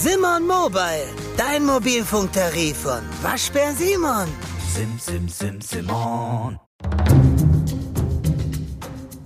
Simon 0.00 0.46
Mobile, 0.46 1.08
dein 1.36 1.66
Mobilfunktarif 1.66 2.76
von 2.76 3.00
Waschbär 3.20 3.72
Simon. 3.72 4.28
Sim, 4.72 4.96
sim, 4.96 5.28
sim, 5.28 5.60
Simon. 5.60 6.56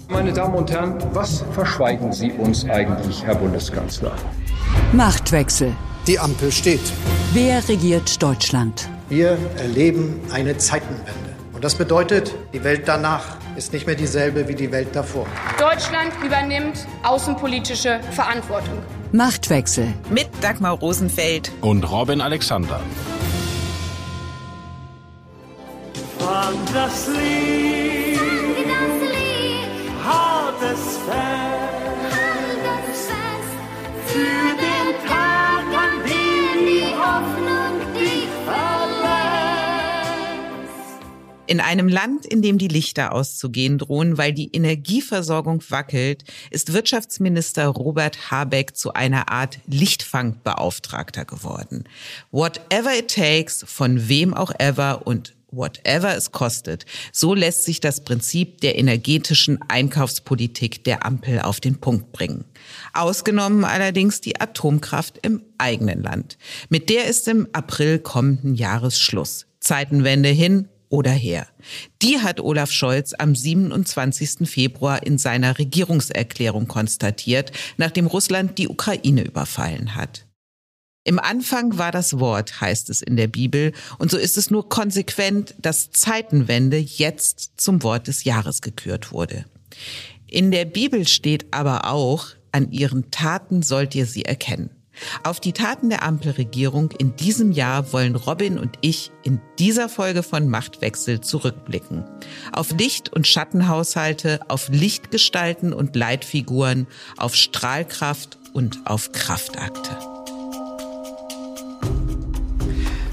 Meine 0.08 0.32
Damen 0.32 0.54
und 0.54 0.70
Herren, 0.70 0.96
was 1.12 1.44
verschweigen 1.52 2.10
Sie 2.10 2.32
uns 2.32 2.64
eigentlich, 2.64 3.22
Herr 3.22 3.34
Bundeskanzler? 3.34 4.12
Machtwechsel. 4.94 5.76
Die 6.06 6.18
Ampel 6.18 6.50
steht. 6.50 6.80
Wer 7.34 7.68
regiert 7.68 8.22
Deutschland? 8.22 8.88
Wir 9.10 9.36
erleben 9.58 10.22
eine 10.32 10.56
Zeitenwende. 10.56 11.36
Und 11.52 11.62
das 11.62 11.74
bedeutet, 11.74 12.34
die 12.54 12.64
Welt 12.64 12.88
danach 12.88 13.36
ist 13.56 13.74
nicht 13.74 13.86
mehr 13.86 13.96
dieselbe 13.96 14.48
wie 14.48 14.54
die 14.54 14.72
Welt 14.72 14.96
davor. 14.96 15.26
Deutschland 15.58 16.12
übernimmt 16.24 16.86
außenpolitische 17.02 18.00
Verantwortung. 18.12 18.78
Machtwechsel. 19.12 19.92
Mit 20.10 20.28
Dagmar 20.40 20.72
Rosenfeld 20.78 21.52
und 21.60 21.84
Robin 21.90 22.22
Alexander. 22.22 22.80
Fang 26.18 26.54
das 26.72 27.08
Lied, 27.08 28.18
Fang 28.18 28.64
das 28.68 28.94
Lied, 29.12 29.68
halt 30.04 30.62
es 30.72 30.96
fest, 30.96 32.14
halt 32.64 32.84
es 32.90 33.06
fest, 33.06 33.52
für 34.06 34.51
In 41.52 41.60
einem 41.60 41.86
Land, 41.86 42.24
in 42.24 42.40
dem 42.40 42.56
die 42.56 42.68
Lichter 42.68 43.12
auszugehen 43.12 43.76
drohen, 43.76 44.16
weil 44.16 44.32
die 44.32 44.50
Energieversorgung 44.54 45.62
wackelt, 45.68 46.24
ist 46.50 46.72
Wirtschaftsminister 46.72 47.66
Robert 47.66 48.30
Habeck 48.30 48.74
zu 48.74 48.94
einer 48.94 49.28
Art 49.28 49.58
Lichtfangbeauftragter 49.66 51.26
geworden. 51.26 51.84
Whatever 52.30 52.96
it 52.96 53.14
takes, 53.14 53.66
von 53.68 54.08
wem 54.08 54.32
auch 54.32 54.50
ever 54.58 55.06
und 55.06 55.34
whatever 55.50 56.16
es 56.16 56.32
kostet. 56.32 56.86
So 57.12 57.34
lässt 57.34 57.64
sich 57.64 57.80
das 57.80 58.02
Prinzip 58.02 58.62
der 58.62 58.78
energetischen 58.78 59.58
Einkaufspolitik 59.68 60.84
der 60.84 61.04
Ampel 61.04 61.40
auf 61.40 61.60
den 61.60 61.78
Punkt 61.82 62.12
bringen. 62.12 62.46
Ausgenommen 62.94 63.66
allerdings 63.66 64.22
die 64.22 64.40
Atomkraft 64.40 65.18
im 65.20 65.42
eigenen 65.58 66.02
Land. 66.02 66.38
Mit 66.70 66.88
der 66.88 67.04
ist 67.08 67.28
im 67.28 67.46
April 67.52 67.98
kommenden 67.98 68.54
Jahres 68.54 68.98
Schluss. 68.98 69.44
Zeitenwende 69.60 70.30
hin 70.30 70.68
oder 70.92 71.10
her. 71.10 71.48
Die 72.02 72.20
hat 72.20 72.38
Olaf 72.38 72.70
Scholz 72.70 73.14
am 73.18 73.34
27. 73.34 74.48
Februar 74.48 75.02
in 75.04 75.16
seiner 75.16 75.58
Regierungserklärung 75.58 76.68
konstatiert, 76.68 77.50
nachdem 77.78 78.06
Russland 78.06 78.58
die 78.58 78.68
Ukraine 78.68 79.22
überfallen 79.22 79.94
hat. 79.94 80.26
Im 81.04 81.18
Anfang 81.18 81.78
war 81.78 81.90
das 81.90 82.20
Wort, 82.20 82.60
heißt 82.60 82.90
es 82.90 83.00
in 83.00 83.16
der 83.16 83.26
Bibel, 83.26 83.72
und 83.98 84.10
so 84.10 84.18
ist 84.18 84.36
es 84.36 84.50
nur 84.50 84.68
konsequent, 84.68 85.54
dass 85.60 85.90
Zeitenwende 85.90 86.76
jetzt 86.76 87.52
zum 87.56 87.82
Wort 87.82 88.06
des 88.06 88.24
Jahres 88.24 88.60
gekürt 88.60 89.10
wurde. 89.12 89.46
In 90.26 90.50
der 90.50 90.66
Bibel 90.66 91.08
steht 91.08 91.46
aber 91.52 91.90
auch, 91.90 92.28
an 92.52 92.70
ihren 92.70 93.10
Taten 93.10 93.62
sollt 93.62 93.94
ihr 93.94 94.04
sie 94.04 94.26
erkennen. 94.26 94.81
Auf 95.22 95.40
die 95.40 95.52
Taten 95.52 95.90
der 95.90 96.02
Ampelregierung 96.02 96.90
in 96.98 97.16
diesem 97.16 97.52
Jahr 97.52 97.92
wollen 97.92 98.16
Robin 98.16 98.58
und 98.58 98.76
ich 98.80 99.10
in 99.22 99.40
dieser 99.58 99.88
Folge 99.88 100.22
von 100.22 100.48
Machtwechsel 100.48 101.20
zurückblicken. 101.20 102.04
Auf 102.52 102.72
Licht- 102.72 103.12
und 103.12 103.26
Schattenhaushalte, 103.26 104.40
auf 104.48 104.68
Lichtgestalten 104.68 105.72
und 105.72 105.96
Leitfiguren, 105.96 106.86
auf 107.16 107.34
Strahlkraft 107.34 108.38
und 108.52 108.80
auf 108.84 109.12
Kraftakte. 109.12 109.96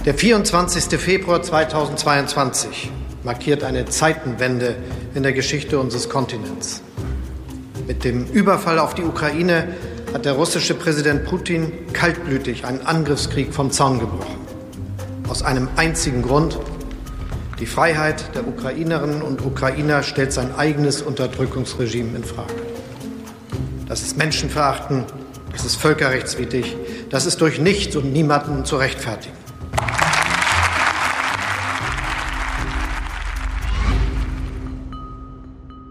Der 0.05 0.13
24. 0.13 0.97
Februar 0.99 1.41
2022 1.41 2.89
markiert 3.23 3.63
eine 3.63 3.85
Zeitenwende 3.85 4.77
in 5.13 5.23
der 5.23 5.33
Geschichte 5.33 5.77
unseres 5.77 6.09
Kontinents. 6.09 6.81
Mit 7.85 8.03
dem 8.03 8.25
Überfall 8.27 8.79
auf 8.79 8.95
die 8.95 9.03
Ukraine 9.03 9.75
hat 10.13 10.25
der 10.25 10.33
russische 10.33 10.73
Präsident 10.73 11.25
Putin 11.25 11.71
kaltblütig 11.93 12.65
einen 12.65 12.81
Angriffskrieg 12.81 13.53
vom 13.53 13.71
Zaun 13.71 13.99
gebrochen. 13.99 14.37
Aus 15.27 15.43
einem 15.43 15.69
einzigen 15.75 16.23
Grund. 16.23 16.57
Die 17.59 17.65
Freiheit 17.65 18.33
der 18.35 18.47
Ukrainerinnen 18.47 19.21
und 19.21 19.45
Ukrainer 19.45 20.01
stellt 20.01 20.33
sein 20.33 20.55
eigenes 20.55 21.01
Unterdrückungsregime 21.01 22.17
in 22.17 22.23
Frage. 22.23 22.53
Das 23.87 24.01
ist 24.01 24.17
Menschenverachten, 24.17 25.03
das 25.51 25.65
ist 25.65 25.75
völkerrechtswidrig, 25.75 26.75
das 27.09 27.25
ist 27.25 27.41
durch 27.41 27.59
nichts 27.59 27.95
und 27.95 28.13
niemanden 28.13 28.65
zu 28.65 28.77
rechtfertigen. 28.77 29.35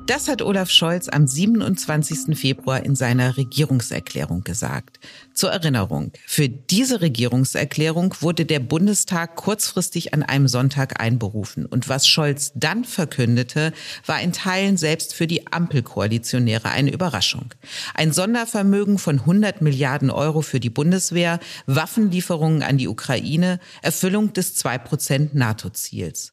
Das 0.08 0.26
hat 0.26 0.40
Olaf 0.40 0.70
Scholz 0.70 1.10
am 1.10 1.26
27. 1.26 2.34
Februar 2.34 2.82
in 2.82 2.96
seiner 2.96 3.36
Regierungserklärung 3.36 4.42
gesagt. 4.42 5.00
Zur 5.34 5.50
Erinnerung, 5.50 6.12
für 6.26 6.48
diese 6.48 7.02
Regierungserklärung 7.02 8.14
wurde 8.20 8.46
der 8.46 8.60
Bundestag 8.60 9.36
kurzfristig 9.36 10.14
an 10.14 10.22
einem 10.22 10.48
Sonntag 10.48 10.98
einberufen. 11.02 11.66
Und 11.66 11.90
was 11.90 12.08
Scholz 12.08 12.52
dann 12.54 12.84
verkündete, 12.86 13.74
war 14.06 14.22
in 14.22 14.32
Teilen 14.32 14.78
selbst 14.78 15.12
für 15.12 15.26
die 15.26 15.46
Ampelkoalitionäre 15.52 16.70
eine 16.70 16.90
Überraschung. 16.90 17.52
Ein 17.92 18.10
Sondervermögen 18.12 18.96
von 18.96 19.18
100 19.18 19.60
Milliarden 19.60 20.08
Euro 20.08 20.40
für 20.40 20.58
die 20.58 20.70
Bundeswehr, 20.70 21.38
Waffenlieferungen 21.66 22.62
an 22.62 22.78
die 22.78 22.88
Ukraine, 22.88 23.60
Erfüllung 23.82 24.32
des 24.32 24.56
2% 24.56 25.34
NATO-Ziels. 25.34 26.32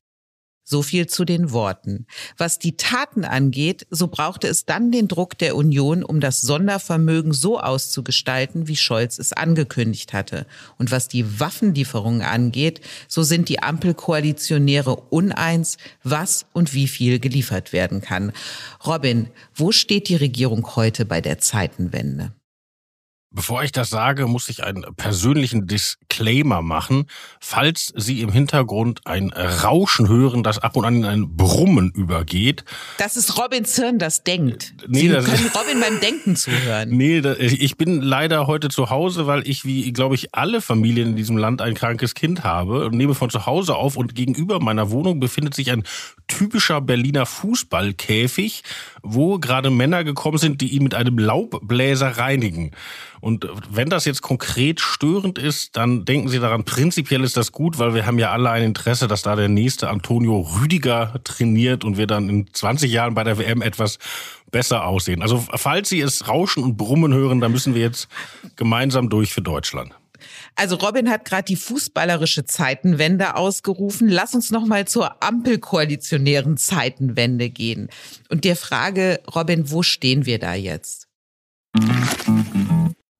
So 0.67 0.81
viel 0.81 1.05
zu 1.05 1.25
den 1.25 1.51
Worten. 1.51 2.07
Was 2.37 2.57
die 2.57 2.75
Taten 2.75 3.23
angeht, 3.23 3.85
so 3.91 4.07
brauchte 4.07 4.47
es 4.47 4.65
dann 4.65 4.91
den 4.91 5.07
Druck 5.07 5.37
der 5.37 5.55
Union, 5.55 6.03
um 6.03 6.19
das 6.19 6.41
Sondervermögen 6.41 7.33
so 7.33 7.59
auszugestalten, 7.59 8.67
wie 8.67 8.75
Scholz 8.75 9.19
es 9.19 9.31
angekündigt 9.31 10.11
hatte. 10.11 10.47
Und 10.79 10.89
was 10.89 11.07
die 11.07 11.39
Waffenlieferungen 11.39 12.23
angeht, 12.23 12.81
so 13.07 13.21
sind 13.21 13.47
die 13.47 13.61
Ampelkoalitionäre 13.61 14.95
uneins, 14.95 15.77
was 16.03 16.47
und 16.51 16.73
wie 16.73 16.87
viel 16.87 17.19
geliefert 17.19 17.71
werden 17.71 18.01
kann. 18.01 18.31
Robin, 18.85 19.29
wo 19.53 19.71
steht 19.71 20.09
die 20.09 20.15
Regierung 20.15 20.75
heute 20.75 21.05
bei 21.05 21.21
der 21.21 21.37
Zeitenwende? 21.37 22.33
Bevor 23.35 23.63
ich 23.63 23.73
das 23.73 23.89
sage, 23.89 24.27
muss 24.27 24.47
ich 24.47 24.63
einen 24.63 24.85
persönlichen 24.95 25.67
Disclaimer 25.67 26.61
machen. 26.61 27.07
Falls 27.41 27.91
Sie 27.95 28.21
im 28.21 28.31
Hintergrund 28.31 29.01
ein 29.05 29.31
Rauschen 29.31 30.07
hören, 30.07 30.41
das 30.41 30.57
ab 30.59 30.77
und 30.77 30.85
an 30.85 30.95
in 30.95 31.05
ein 31.05 31.35
Brummen 31.35 31.91
übergeht. 31.91 32.63
Das 32.97 33.17
ist 33.17 33.37
Robins 33.37 33.75
Hirn, 33.75 33.99
das 33.99 34.23
denkt. 34.23 34.73
Nee, 34.87 35.01
Sie 35.01 35.09
das 35.09 35.25
können 35.25 35.51
Robin 35.53 35.81
beim 35.81 35.99
Denken 35.99 36.37
zuhören. 36.37 36.89
Nee, 36.89 37.19
ich 37.19 37.75
bin 37.75 38.01
leider 38.01 38.47
heute 38.47 38.69
zu 38.69 38.89
Hause, 38.89 39.27
weil 39.27 39.45
ich, 39.45 39.65
wie 39.65 39.91
glaube 39.91 40.15
ich, 40.15 40.33
alle 40.33 40.61
Familien 40.61 41.09
in 41.09 41.15
diesem 41.17 41.35
Land 41.35 41.61
ein 41.61 41.73
krankes 41.73 42.13
Kind 42.13 42.45
habe 42.45 42.85
und 42.85 42.95
nehme 42.95 43.15
von 43.15 43.29
zu 43.29 43.45
Hause 43.45 43.75
auf 43.75 43.97
und 43.97 44.15
gegenüber 44.15 44.61
meiner 44.61 44.91
Wohnung 44.91 45.19
befindet 45.19 45.55
sich 45.55 45.71
ein 45.71 45.83
typischer 46.27 46.79
Berliner 46.79 47.25
Fußballkäfig, 47.25 48.63
wo 49.05 49.39
gerade 49.39 49.69
Männer 49.69 50.03
gekommen 50.03 50.37
sind, 50.37 50.61
die 50.61 50.69
ihn 50.69 50.83
mit 50.83 50.95
einem 50.95 51.17
Laubbläser 51.17 52.17
reinigen. 52.17 52.71
Und 53.21 53.47
wenn 53.69 53.89
das 53.89 54.05
jetzt 54.05 54.21
konkret 54.21 54.81
störend 54.81 55.39
ist, 55.39 55.77
dann 55.77 56.05
denken 56.05 56.27
Sie 56.27 56.39
daran, 56.39 56.63
prinzipiell 56.63 57.23
ist 57.23 57.37
das 57.37 57.51
gut, 57.51 57.79
weil 57.79 57.93
wir 57.93 58.05
haben 58.05 58.19
ja 58.19 58.31
alle 58.31 58.49
ein 58.49 58.63
Interesse, 58.63 59.07
dass 59.07 59.21
da 59.21 59.35
der 59.35 59.47
nächste 59.47 59.89
Antonio 59.89 60.41
Rüdiger 60.41 61.19
trainiert 61.23 61.83
und 61.83 61.97
wir 61.97 62.07
dann 62.07 62.29
in 62.29 62.47
20 62.51 62.91
Jahren 62.91 63.13
bei 63.13 63.23
der 63.23 63.37
WM 63.37 63.61
etwas 63.61 63.99
besser 64.51 64.85
aussehen. 64.85 65.21
Also 65.21 65.43
falls 65.55 65.89
Sie 65.89 66.01
es 66.01 66.27
rauschen 66.27 66.63
und 66.63 66.77
brummen 66.77 67.13
hören, 67.13 67.41
dann 67.41 67.51
müssen 67.51 67.73
wir 67.73 67.81
jetzt 67.81 68.07
gemeinsam 68.55 69.09
durch 69.09 69.33
für 69.33 69.41
Deutschland. 69.41 69.91
Also 70.55 70.75
Robin 70.75 71.09
hat 71.09 71.25
gerade 71.25 71.45
die 71.45 71.55
fußballerische 71.55 72.45
Zeitenwende 72.45 73.35
ausgerufen. 73.35 74.09
Lass 74.09 74.35
uns 74.35 74.51
noch 74.51 74.65
mal 74.65 74.87
zur 74.87 75.23
Ampelkoalitionären 75.23 76.57
Zeitenwende 76.57 77.49
gehen 77.49 77.89
und 78.29 78.43
der 78.43 78.55
Frage, 78.55 79.21
Robin, 79.33 79.71
wo 79.71 79.83
stehen 79.83 80.25
wir 80.25 80.39
da 80.39 80.53
jetzt? 80.53 81.07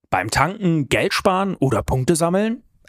Beim 0.10 0.31
Tanken, 0.31 0.88
Geld 0.88 1.13
sparen 1.13 1.56
oder 1.56 1.84
Punkte 1.84 2.16
sammeln? 2.16 2.63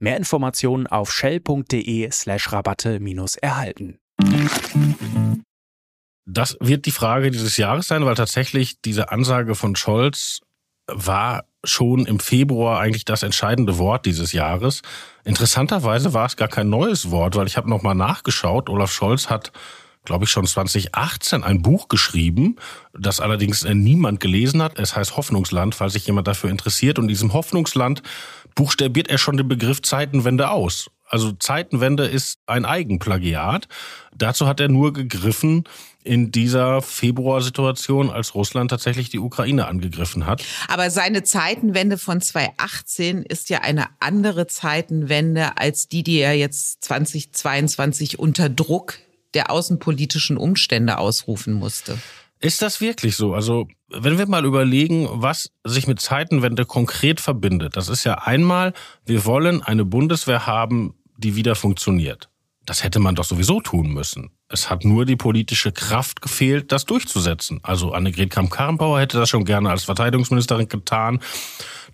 Mehr 0.00 0.16
Informationen 0.16 0.86
auf 0.86 1.12
shell.de 1.12 2.10
slash 2.12 2.52
Rabatte 2.52 3.00
erhalten. 3.42 3.98
Das 6.24 6.56
wird 6.60 6.86
die 6.86 6.90
Frage 6.90 7.30
dieses 7.30 7.56
Jahres 7.56 7.88
sein, 7.88 8.04
weil 8.04 8.14
tatsächlich 8.14 8.80
diese 8.82 9.10
Ansage 9.10 9.54
von 9.54 9.74
Scholz 9.76 10.40
war 10.86 11.44
schon 11.64 12.06
im 12.06 12.20
Februar 12.20 12.80
eigentlich 12.80 13.04
das 13.04 13.22
entscheidende 13.22 13.78
Wort 13.78 14.06
dieses 14.06 14.32
Jahres. 14.32 14.82
Interessanterweise 15.24 16.14
war 16.14 16.26
es 16.26 16.36
gar 16.36 16.48
kein 16.48 16.68
neues 16.68 17.10
Wort, 17.10 17.34
weil 17.34 17.46
ich 17.46 17.56
habe 17.56 17.68
nochmal 17.68 17.94
nachgeschaut. 17.94 18.70
Olaf 18.70 18.92
Scholz 18.92 19.28
hat, 19.28 19.52
glaube 20.08 20.24
ich, 20.24 20.30
schon 20.30 20.46
2018 20.46 21.44
ein 21.44 21.62
Buch 21.62 21.88
geschrieben, 21.88 22.56
das 22.98 23.20
allerdings 23.20 23.62
niemand 23.62 24.20
gelesen 24.20 24.62
hat. 24.62 24.78
Es 24.78 24.96
heißt 24.96 25.16
Hoffnungsland, 25.16 25.74
falls 25.74 25.92
sich 25.92 26.06
jemand 26.06 26.26
dafür 26.26 26.50
interessiert. 26.50 26.98
Und 26.98 27.04
in 27.04 27.08
diesem 27.08 27.34
Hoffnungsland 27.34 28.02
buchstabiert 28.54 29.08
er 29.08 29.18
schon 29.18 29.36
den 29.36 29.46
Begriff 29.46 29.82
Zeitenwende 29.82 30.50
aus. 30.50 30.90
Also 31.10 31.32
Zeitenwende 31.32 32.06
ist 32.06 32.38
ein 32.46 32.64
Eigenplagiat. 32.64 33.68
Dazu 34.16 34.46
hat 34.46 34.60
er 34.60 34.68
nur 34.68 34.94
gegriffen 34.94 35.64
in 36.04 36.32
dieser 36.32 36.80
Februarsituation, 36.80 38.10
als 38.10 38.34
Russland 38.34 38.70
tatsächlich 38.70 39.10
die 39.10 39.18
Ukraine 39.18 39.68
angegriffen 39.68 40.24
hat. 40.24 40.42
Aber 40.68 40.90
seine 40.90 41.22
Zeitenwende 41.22 41.98
von 41.98 42.22
2018 42.22 43.24
ist 43.24 43.50
ja 43.50 43.60
eine 43.60 43.86
andere 44.00 44.46
Zeitenwende 44.46 45.58
als 45.58 45.88
die, 45.88 46.02
die 46.02 46.18
er 46.18 46.34
jetzt 46.34 46.82
2022 46.84 48.18
unter 48.18 48.48
Druck 48.48 48.94
der 49.34 49.50
außenpolitischen 49.50 50.36
Umstände 50.36 50.98
ausrufen 50.98 51.54
musste. 51.54 51.98
Ist 52.40 52.62
das 52.62 52.80
wirklich 52.80 53.16
so? 53.16 53.34
Also, 53.34 53.66
wenn 53.88 54.16
wir 54.16 54.28
mal 54.28 54.44
überlegen, 54.44 55.08
was 55.10 55.50
sich 55.64 55.86
mit 55.86 56.00
Zeitenwende 56.00 56.64
konkret 56.64 57.20
verbindet, 57.20 57.76
das 57.76 57.88
ist 57.88 58.04
ja 58.04 58.14
einmal, 58.14 58.74
wir 59.04 59.24
wollen 59.24 59.62
eine 59.62 59.84
Bundeswehr 59.84 60.46
haben, 60.46 60.94
die 61.16 61.34
wieder 61.34 61.56
funktioniert. 61.56 62.28
Das 62.64 62.84
hätte 62.84 63.00
man 63.00 63.14
doch 63.14 63.24
sowieso 63.24 63.60
tun 63.60 63.92
müssen. 63.92 64.30
Es 64.48 64.70
hat 64.70 64.84
nur 64.84 65.04
die 65.04 65.16
politische 65.16 65.72
Kraft 65.72 66.20
gefehlt, 66.20 66.70
das 66.70 66.84
durchzusetzen. 66.84 67.60
Also 67.62 67.92
Annegret 67.92 68.30
Kramp-Karrenbauer 68.30 69.00
hätte 69.00 69.18
das 69.18 69.30
schon 69.30 69.46
gerne 69.46 69.70
als 69.70 69.84
Verteidigungsministerin 69.84 70.68
getan. 70.68 71.20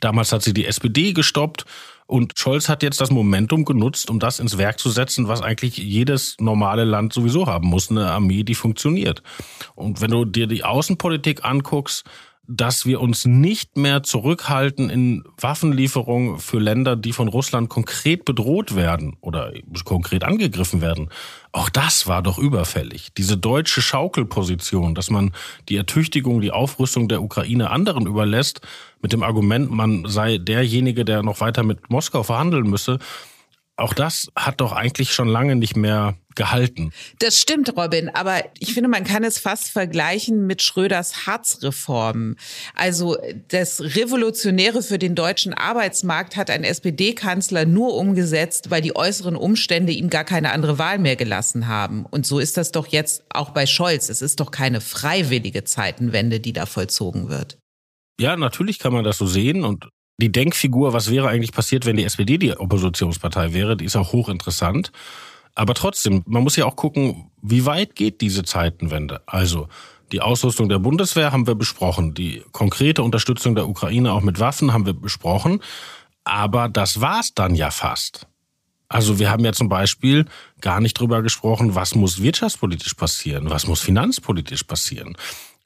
Damals 0.00 0.32
hat 0.32 0.42
sie 0.42 0.52
die 0.52 0.66
SPD 0.66 1.12
gestoppt. 1.12 1.64
Und 2.06 2.38
Scholz 2.38 2.68
hat 2.68 2.82
jetzt 2.82 3.00
das 3.00 3.10
Momentum 3.10 3.64
genutzt, 3.64 4.10
um 4.10 4.18
das 4.18 4.38
ins 4.38 4.58
Werk 4.58 4.78
zu 4.78 4.90
setzen, 4.90 5.26
was 5.26 5.40
eigentlich 5.40 5.78
jedes 5.78 6.36
normale 6.38 6.84
Land 6.84 7.12
sowieso 7.12 7.46
haben 7.46 7.68
muss, 7.68 7.90
eine 7.90 8.10
Armee, 8.10 8.42
die 8.42 8.54
funktioniert. 8.54 9.22
Und 9.74 10.00
wenn 10.00 10.10
du 10.10 10.24
dir 10.24 10.46
die 10.46 10.64
Außenpolitik 10.64 11.44
anguckst, 11.44 12.04
dass 12.46 12.84
wir 12.84 13.00
uns 13.00 13.24
nicht 13.24 13.76
mehr 13.76 14.02
zurückhalten 14.02 14.90
in 14.90 15.24
Waffenlieferungen 15.38 16.38
für 16.38 16.58
Länder, 16.58 16.94
die 16.94 17.12
von 17.12 17.28
Russland 17.28 17.68
konkret 17.68 18.24
bedroht 18.24 18.76
werden 18.76 19.16
oder 19.20 19.52
konkret 19.84 20.24
angegriffen 20.24 20.80
werden. 20.80 21.08
Auch 21.52 21.70
das 21.70 22.06
war 22.06 22.22
doch 22.22 22.38
überfällig. 22.38 23.08
Diese 23.16 23.38
deutsche 23.38 23.80
Schaukelposition, 23.80 24.94
dass 24.94 25.08
man 25.08 25.32
die 25.68 25.76
Ertüchtigung, 25.76 26.40
die 26.40 26.50
Aufrüstung 26.50 27.08
der 27.08 27.22
Ukraine 27.22 27.70
anderen 27.70 28.06
überlässt, 28.06 28.60
mit 29.00 29.12
dem 29.12 29.22
Argument, 29.22 29.70
man 29.70 30.04
sei 30.06 30.38
derjenige, 30.38 31.04
der 31.04 31.22
noch 31.22 31.40
weiter 31.40 31.62
mit 31.62 31.90
Moskau 31.90 32.22
verhandeln 32.22 32.68
müsse, 32.68 32.98
auch 33.76 33.92
das 33.92 34.28
hat 34.36 34.60
doch 34.60 34.72
eigentlich 34.72 35.12
schon 35.12 35.28
lange 35.28 35.56
nicht 35.56 35.76
mehr 35.76 36.16
gehalten. 36.36 36.92
Das 37.18 37.38
stimmt, 37.38 37.76
Robin, 37.76 38.08
aber 38.08 38.44
ich 38.58 38.74
finde, 38.74 38.88
man 38.88 39.04
kann 39.04 39.24
es 39.24 39.38
fast 39.38 39.70
vergleichen 39.70 40.46
mit 40.46 40.62
Schröders 40.62 41.26
Hartz-Reformen. 41.26 42.36
Also 42.74 43.16
das 43.48 43.80
Revolutionäre 43.80 44.82
für 44.82 44.98
den 44.98 45.14
deutschen 45.14 45.54
Arbeitsmarkt 45.54 46.36
hat 46.36 46.50
ein 46.50 46.64
SPD-Kanzler 46.64 47.66
nur 47.66 47.94
umgesetzt, 47.94 48.70
weil 48.70 48.82
die 48.82 48.96
äußeren 48.96 49.36
Umstände 49.36 49.92
ihm 49.92 50.10
gar 50.10 50.24
keine 50.24 50.52
andere 50.52 50.78
Wahl 50.78 50.98
mehr 50.98 51.16
gelassen 51.16 51.66
haben. 51.66 52.04
Und 52.06 52.26
so 52.26 52.38
ist 52.38 52.56
das 52.56 52.72
doch 52.72 52.88
jetzt 52.88 53.24
auch 53.30 53.50
bei 53.50 53.66
Scholz. 53.66 54.08
Es 54.08 54.22
ist 54.22 54.40
doch 54.40 54.50
keine 54.50 54.80
freiwillige 54.80 55.64
Zeitenwende, 55.64 56.40
die 56.40 56.52
da 56.52 56.66
vollzogen 56.66 57.28
wird. 57.28 57.58
Ja, 58.20 58.36
natürlich 58.36 58.78
kann 58.78 58.92
man 58.92 59.04
das 59.04 59.18
so 59.18 59.26
sehen 59.26 59.64
und 59.64 59.88
die 60.18 60.30
Denkfigur, 60.30 60.92
was 60.92 61.10
wäre 61.10 61.28
eigentlich 61.28 61.52
passiert, 61.52 61.86
wenn 61.86 61.96
die 61.96 62.04
SPD 62.04 62.38
die 62.38 62.56
Oppositionspartei 62.56 63.52
wäre, 63.52 63.76
die 63.76 63.84
ist 63.84 63.96
auch 63.96 64.12
hochinteressant. 64.12 64.92
Aber 65.54 65.74
trotzdem, 65.74 66.22
man 66.26 66.42
muss 66.42 66.56
ja 66.56 66.66
auch 66.66 66.76
gucken, 66.76 67.30
wie 67.42 67.66
weit 67.66 67.94
geht 67.94 68.20
diese 68.20 68.42
Zeitenwende? 68.44 69.22
Also, 69.26 69.68
die 70.12 70.20
Ausrüstung 70.20 70.68
der 70.68 70.78
Bundeswehr 70.78 71.32
haben 71.32 71.46
wir 71.46 71.54
besprochen. 71.54 72.14
Die 72.14 72.42
konkrete 72.52 73.02
Unterstützung 73.02 73.54
der 73.54 73.68
Ukraine 73.68 74.12
auch 74.12 74.20
mit 74.20 74.38
Waffen 74.38 74.72
haben 74.72 74.86
wir 74.86 74.92
besprochen. 74.92 75.60
Aber 76.24 76.68
das 76.68 77.00
war's 77.00 77.34
dann 77.34 77.54
ja 77.54 77.70
fast. 77.70 78.26
Also 78.88 79.18
wir 79.18 79.30
haben 79.30 79.44
ja 79.44 79.52
zum 79.52 79.68
Beispiel 79.68 80.26
gar 80.60 80.80
nicht 80.80 80.94
drüber 80.94 81.22
gesprochen, 81.22 81.74
was 81.74 81.94
muss 81.94 82.22
wirtschaftspolitisch 82.22 82.94
passieren, 82.94 83.50
was 83.50 83.66
muss 83.66 83.80
finanzpolitisch 83.80 84.62
passieren. 84.62 85.16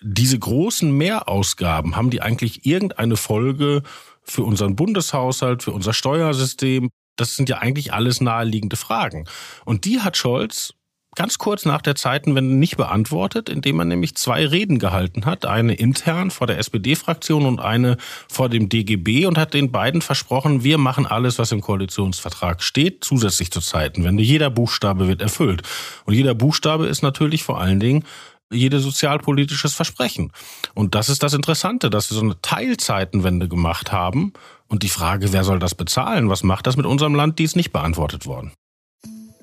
Diese 0.01 0.39
großen 0.39 0.97
Mehrausgaben, 0.97 1.97
haben 1.97 2.11
die 2.11 2.23
eigentlich 2.23 2.65
irgendeine 2.65 3.17
Folge 3.17 3.83
für 4.31 4.43
unseren 4.45 4.77
Bundeshaushalt, 4.77 5.63
für 5.63 5.73
unser 5.73 5.93
Steuersystem. 5.93 6.91
Das 7.17 7.37
sind 7.37 7.49
ja 7.49 7.59
eigentlich 7.59 7.93
alles 7.93 8.21
naheliegende 8.21 8.77
Fragen. 8.77 9.27
Und 9.65 9.85
die 9.85 10.01
hat 10.01 10.17
Scholz 10.17 10.75
ganz 11.19 11.39
kurz 11.39 11.65
nach 11.65 11.83
der 11.83 11.97
Zeitenwende 11.97 12.55
nicht 12.55 12.77
beantwortet, 12.77 13.49
indem 13.49 13.81
er 13.81 13.87
nämlich 13.87 14.15
zwei 14.15 14.47
Reden 14.47 14.79
gehalten 14.79 15.25
hat. 15.25 15.47
Eine 15.47 15.75
intern 15.75 16.31
vor 16.31 16.47
der 16.47 16.59
SPD-Fraktion 16.59 17.45
und 17.45 17.61
eine 17.61 17.97
vor 18.29 18.49
dem 18.49 18.69
DGB 18.69 19.27
und 19.27 19.37
hat 19.37 19.53
den 19.53 19.73
beiden 19.73 20.01
versprochen, 20.01 20.63
wir 20.63 20.79
machen 20.79 21.07
alles, 21.07 21.41
was 21.41 21.51
im 21.51 21.61
Koalitionsvertrag 21.61 22.63
steht, 22.63 23.03
zusätzlich 23.03 23.51
zur 23.51 23.63
Zeitenwende. 23.63 24.23
Jeder 24.23 24.49
Buchstabe 24.49 25.09
wird 25.09 25.21
erfüllt. 25.21 25.63
Und 26.05 26.15
jeder 26.15 26.35
Buchstabe 26.35 26.87
ist 26.87 27.03
natürlich 27.03 27.43
vor 27.43 27.61
allen 27.61 27.81
Dingen 27.81 28.05
jede 28.51 28.81
sozialpolitisches 28.81 29.75
Versprechen. 29.75 30.33
Und 30.75 30.95
das 30.95 31.09
ist 31.09 31.23
das 31.23 31.35
Interessante, 31.35 31.91
dass 31.91 32.11
wir 32.11 32.17
so 32.17 32.23
eine 32.23 32.41
Teilzeitenwende 32.41 33.49
gemacht 33.49 33.93
haben. 33.93 34.33
Und 34.69 34.83
die 34.83 34.89
Frage, 34.89 35.33
wer 35.33 35.45
soll 35.45 35.59
das 35.59 35.75
bezahlen? 35.75 36.29
Was 36.29 36.43
macht 36.43 36.67
das 36.67 36.77
mit 36.77 36.87
unserem 36.87 37.15
Land? 37.15 37.39
Die 37.39 37.45
ist 37.45 37.57
nicht 37.57 37.73
beantwortet 37.73 38.27
worden. 38.27 38.53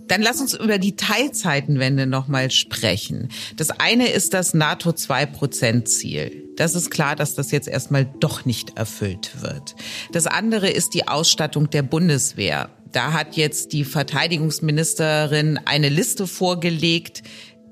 Dann 0.07 0.22
lass 0.22 0.40
uns 0.40 0.54
über 0.54 0.78
die 0.78 0.96
Teilzeitenwende 0.96 2.06
nochmal 2.06 2.52
sprechen. 2.52 3.30
Das 3.56 3.72
eine 3.72 4.07
ist 4.10 4.36
das 4.36 4.54
NATO-2-Prozent-Ziel. 4.54 6.44
Das 6.57 6.75
ist 6.75 6.92
klar, 6.92 7.16
dass 7.16 7.34
das 7.34 7.52
jetzt 7.52 7.68
erstmal 7.68 8.06
doch 8.19 8.46
nicht 8.46 8.78
erfüllt 8.78 9.42
wird. 9.42 9.75
Das 10.12 10.28
andere 10.28 10.69
ist 10.69 10.94
die 10.94 11.07
Ausstattung 11.07 11.72
der 11.72 11.81
Bundeswehr. 11.81 12.69
Da 12.92 13.13
hat 13.13 13.36
jetzt 13.36 13.74
die 13.74 13.84
Verteidigungsministerin 13.84 15.60
eine 15.66 15.90
Liste 15.90 16.28
vorgelegt, 16.28 17.24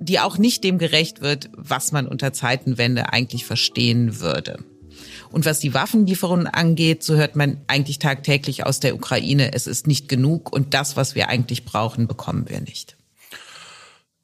die 0.04 0.20
auch 0.20 0.38
nicht 0.38 0.64
dem 0.64 0.78
gerecht 0.78 1.22
wird, 1.22 1.50
was 1.56 1.92
man 1.92 2.08
unter 2.08 2.34
Zeitenwende 2.34 3.14
eigentlich 3.14 3.46
verstehen 3.46 4.20
würde. 4.20 4.64
Und 5.32 5.46
was 5.46 5.60
die 5.60 5.74
Waffenlieferungen 5.74 6.48
angeht, 6.48 7.04
so 7.04 7.16
hört 7.16 7.36
man 7.36 7.62
eigentlich 7.68 8.00
tagtäglich 8.00 8.66
aus 8.66 8.80
der 8.80 8.96
Ukraine, 8.96 9.54
es 9.54 9.66
ist 9.66 9.88
nicht 9.88 10.08
genug 10.08 10.54
und 10.54 10.74
das, 10.74 10.96
was 10.96 11.16
wir 11.16 11.30
eigentlich 11.30 11.66
brauchen, 11.66 12.08
bekommen 12.08 12.50
wir 12.50 12.62
nicht. 12.62 12.98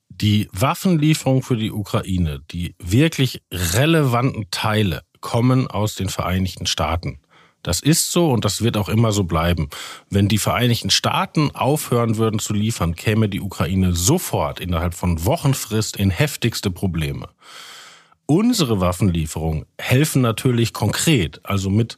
Die 0.09 0.49
Waffenlieferung 0.51 1.41
für 1.41 1.55
die 1.55 1.71
Ukraine, 1.71 2.41
die 2.51 2.75
wirklich 2.77 3.41
relevanten 3.51 4.47
Teile 4.51 5.01
kommen 5.21 5.67
aus 5.67 5.95
den 5.95 6.09
Vereinigten 6.09 6.65
Staaten. 6.65 7.19
Das 7.63 7.81
ist 7.81 8.11
so 8.11 8.31
und 8.31 8.45
das 8.45 8.61
wird 8.61 8.77
auch 8.77 8.89
immer 8.89 9.11
so 9.11 9.23
bleiben. 9.23 9.69
Wenn 10.09 10.27
die 10.27 10.37
Vereinigten 10.37 10.89
Staaten 10.89 11.51
aufhören 11.53 12.17
würden 12.17 12.39
zu 12.39 12.53
liefern, 12.53 12.95
käme 12.95 13.27
die 13.27 13.41
Ukraine 13.41 13.93
sofort 13.93 14.59
innerhalb 14.59 14.93
von 14.93 15.25
Wochenfrist 15.25 15.97
in 15.97 16.09
heftigste 16.09 16.71
Probleme. 16.71 17.27
Unsere 18.25 18.79
Waffenlieferungen 18.79 19.65
helfen 19.77 20.21
natürlich 20.21 20.71
konkret, 20.71 21.41
also 21.43 21.69
mit 21.69 21.97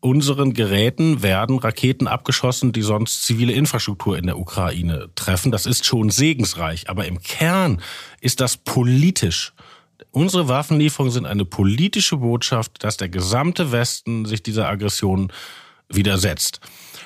unseren 0.00 0.54
Geräten 0.54 1.22
werden 1.22 1.58
Raketen 1.58 2.06
abgeschossen, 2.06 2.70
die 2.70 2.82
sonst 2.82 3.24
zivile 3.24 3.52
Infrastruktur 3.52 4.16
in 4.16 4.26
der 4.26 4.38
Ukraine 4.38 5.08
treffen. 5.16 5.50
Das 5.50 5.66
ist 5.66 5.84
schon 5.84 6.10
segensreich, 6.10 6.88
aber 6.88 7.06
im 7.06 7.20
Kern 7.20 7.82
ist 8.20 8.40
das 8.40 8.56
politisch 8.56 9.52
Unsere 10.16 10.48
Waffenlieferungen 10.48 11.12
sind 11.12 11.26
eine 11.26 11.44
politische 11.44 12.16
Botschaft, 12.16 12.82
dass 12.82 12.96
der 12.96 13.10
gesamte 13.10 13.70
Westen 13.70 14.24
sich 14.24 14.42
dieser 14.42 14.66
Aggression 14.66 15.30
widersetzt. 15.90 16.60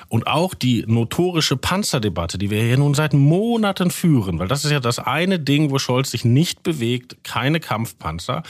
Und 0.07 0.27
auch 0.27 0.53
die 0.53 0.85
notorische 0.87 1.57
Panzerdebatte, 1.57 2.37
die 2.37 2.49
wir 2.49 2.63
hier 2.63 2.77
nun 2.77 2.93
seit 2.93 3.11
Monaten 3.11 3.91
führen, 3.91 4.39
weil 4.39 4.47
das 4.47 4.63
ist 4.63 4.71
ja 4.71 4.79
das 4.79 4.97
eine 4.97 5.41
Ding, 5.41 5.71
wo 5.71 5.77
Scholz 5.77 6.11
sich 6.11 6.23
nicht 6.23 6.63
bewegt, 6.63 7.17
keine 7.25 7.59
Kampfpanzer. 7.59 8.43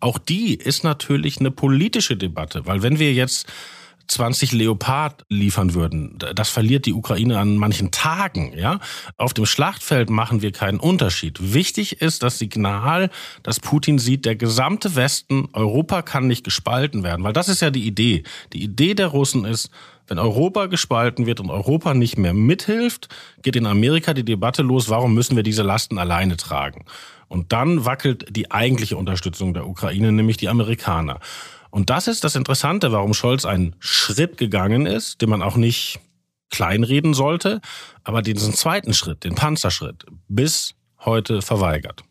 Auch 0.00 0.18
die 0.18 0.56
ist 0.56 0.82
natürlich 0.82 1.38
eine 1.38 1.52
politische 1.52 2.16
Debatte, 2.16 2.66
weil 2.66 2.82
wenn 2.82 2.98
wir 2.98 3.12
jetzt 3.12 3.46
20 4.08 4.52
Leopard 4.52 5.24
liefern 5.28 5.74
würden. 5.74 6.18
Das 6.34 6.48
verliert 6.48 6.86
die 6.86 6.92
Ukraine 6.92 7.38
an 7.38 7.56
manchen 7.56 7.90
Tagen, 7.90 8.52
ja. 8.56 8.80
Auf 9.16 9.34
dem 9.34 9.46
Schlachtfeld 9.46 10.10
machen 10.10 10.42
wir 10.42 10.52
keinen 10.52 10.80
Unterschied. 10.80 11.52
Wichtig 11.54 12.00
ist 12.00 12.22
das 12.22 12.38
Signal, 12.38 13.10
dass 13.42 13.60
Putin 13.60 13.98
sieht, 13.98 14.24
der 14.24 14.36
gesamte 14.36 14.96
Westen, 14.96 15.48
Europa 15.52 16.02
kann 16.02 16.26
nicht 16.26 16.44
gespalten 16.44 17.02
werden, 17.02 17.22
weil 17.24 17.32
das 17.32 17.48
ist 17.48 17.60
ja 17.60 17.70
die 17.70 17.86
Idee. 17.86 18.22
Die 18.52 18.62
Idee 18.62 18.94
der 18.94 19.08
Russen 19.08 19.44
ist, 19.44 19.70
Wenn 20.08 20.18
Europa 20.18 20.66
gespalten 20.66 21.26
wird 21.26 21.38
und 21.38 21.50
Europa 21.50 21.94
nicht 21.94 22.16
mehr 22.16 22.32
mithilft, 22.32 23.08
geht 23.42 23.56
in 23.56 23.66
Amerika 23.66 24.14
die 24.14 24.24
Debatte 24.24 24.62
los, 24.62 24.88
warum 24.88 25.14
müssen 25.14 25.36
wir 25.36 25.42
diese 25.42 25.62
Lasten 25.62 25.98
alleine 25.98 26.36
tragen? 26.36 26.86
Und 27.28 27.52
dann 27.52 27.84
wackelt 27.84 28.24
die 28.30 28.50
eigentliche 28.50 28.96
Unterstützung 28.96 29.52
der 29.52 29.68
Ukraine, 29.68 30.10
nämlich 30.12 30.38
die 30.38 30.48
Amerikaner. 30.48 31.20
Und 31.70 31.90
das 31.90 32.08
ist 32.08 32.24
das 32.24 32.34
Interessante, 32.34 32.92
warum 32.92 33.14
Scholz 33.14 33.44
einen 33.44 33.76
Schritt 33.78 34.38
gegangen 34.38 34.86
ist, 34.86 35.20
den 35.20 35.30
man 35.30 35.42
auch 35.42 35.56
nicht 35.56 36.00
kleinreden 36.50 37.14
sollte, 37.14 37.60
aber 38.04 38.22
diesen 38.22 38.54
zweiten 38.54 38.94
Schritt, 38.94 39.24
den 39.24 39.34
Panzerschritt, 39.34 40.06
bis 40.28 40.74
heute 41.00 41.42
verweigert. 41.42 42.04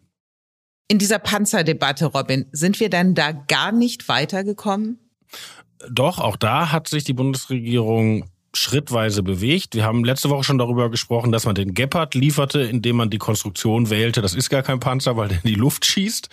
In 0.87 0.99
dieser 0.99 1.19
Panzerdebatte, 1.19 2.05
Robin, 2.05 2.45
sind 2.51 2.79
wir 2.79 2.89
dann 2.89 3.13
da 3.13 3.31
gar 3.31 3.71
nicht 3.71 4.07
weitergekommen? 4.07 4.99
Doch, 5.89 6.19
auch 6.19 6.37
da 6.37 6.71
hat 6.71 6.87
sich 6.87 7.03
die 7.03 7.13
Bundesregierung 7.13 8.29
schrittweise 8.53 9.21
bewegt. 9.21 9.75
Wir 9.75 9.83
haben 9.83 10.03
letzte 10.03 10.29
Woche 10.29 10.43
schon 10.43 10.57
darüber 10.57 10.89
gesprochen, 10.89 11.31
dass 11.31 11.45
man 11.45 11.55
den 11.55 11.73
Gepard 11.73 12.15
lieferte, 12.15 12.61
indem 12.61 12.95
man 12.95 13.09
die 13.09 13.17
Konstruktion 13.17 13.89
wählte. 13.89 14.21
Das 14.21 14.33
ist 14.33 14.49
gar 14.49 14.63
kein 14.63 14.79
Panzer, 14.79 15.17
weil 15.17 15.27
der 15.27 15.37
in 15.43 15.49
die 15.49 15.55
Luft 15.55 15.85
schießt. 15.85 16.29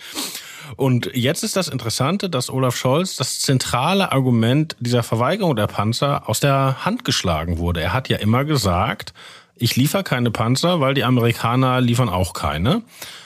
Und 0.75 1.09
jetzt 1.13 1.43
ist 1.43 1.55
das 1.55 1.67
Interessante, 1.67 2.29
dass 2.29 2.49
Olaf 2.49 2.75
Scholz 2.75 3.15
das 3.15 3.39
zentrale 3.39 4.11
Argument 4.11 4.75
dieser 4.79 5.03
Verweigerung 5.03 5.55
der 5.55 5.67
Panzer 5.67 6.27
aus 6.27 6.39
der 6.39 6.85
Hand 6.85 7.05
geschlagen 7.05 7.57
wurde. 7.57 7.81
Er 7.81 7.93
hat 7.93 8.09
ja 8.09 8.17
immer 8.17 8.45
gesagt, 8.45 9.13
ich 9.55 9.75
liefere 9.75 10.03
keine 10.03 10.31
Panzer, 10.31 10.81
weil 10.81 10.93
die 10.93 11.03
Amerikaner 11.03 11.79
liefern 11.81 12.09
auch 12.09 12.33
keine. 12.33 12.81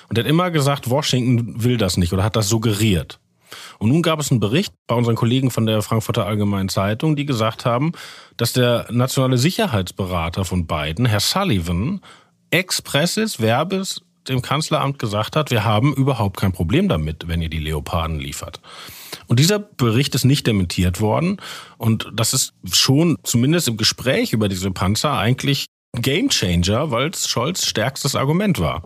Und 0.10 0.18
er 0.18 0.24
hat 0.24 0.30
immer 0.30 0.52
gesagt, 0.52 0.90
Washington 0.90 1.64
will 1.64 1.78
das 1.78 1.98
nicht 1.98 2.14
oder 2.14 2.24
hat 2.24 2.36
das 2.36 2.50
suggeriert. 2.50 3.20
Und 3.80 3.90
nun 3.90 4.02
gab 4.02 4.20
es 4.20 4.30
einen 4.30 4.40
Bericht 4.40 4.74
bei 4.88 4.96
unseren 4.96 5.16
Kollegen 5.16 5.50
von 5.50 5.66
der 5.66 5.82
Frankfurter 5.82 6.26
Allgemeinen 6.26 6.70
Zeitung, 6.70 7.16
die 7.16 7.26
gesagt 7.26 7.66
haben, 7.66 7.94
dass 8.38 8.54
der 8.54 8.86
nationale 8.92 9.38
Sicherheitsberater 9.38 10.46
von 10.46 10.68
Biden, 10.68 11.06
Herr 11.06 11.20
Sullivan, 11.20 12.02
expressis 12.52 13.38
verbis 13.38 14.02
dem 14.30 14.42
Kanzleramt 14.42 15.00
gesagt 15.00 15.36
hat, 15.36 15.52
wir 15.52 15.66
haben 15.66 15.94
überhaupt 15.94 16.38
kein 16.38 16.52
Problem 16.52 16.88
damit, 16.88 17.28
wenn 17.28 17.42
ihr 17.42 17.50
die 17.50 17.60
Leoparden 17.60 18.20
liefert. 18.20 18.62
Und 19.28 19.40
dieser 19.40 19.60
Bericht 19.60 20.16
ist 20.16 20.26
nicht 20.26 20.48
dementiert 20.48 21.02
worden. 21.02 21.38
Und 21.78 22.10
das 22.14 22.34
ist 22.34 22.54
schon 22.72 23.18
zumindest 23.24 23.68
im 23.68 23.78
Gespräch 23.78 24.34
über 24.34 24.50
diese 24.50 24.72
Panzer 24.72 25.18
eigentlich 25.18 25.66
Gamechanger, 25.94 26.92
weil 26.92 27.10
es 27.10 27.28
Scholz 27.28 27.66
stärkstes 27.66 28.16
Argument 28.16 28.60
war. 28.60 28.84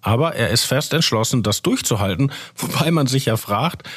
Aber 0.00 0.34
er 0.34 0.50
ist 0.50 0.64
fest 0.64 0.94
entschlossen, 0.94 1.42
das 1.42 1.62
durchzuhalten, 1.62 2.32
wobei 2.56 2.90
man 2.90 3.06
sich 3.06 3.26
ja 3.26 3.36
fragt, 3.36 3.88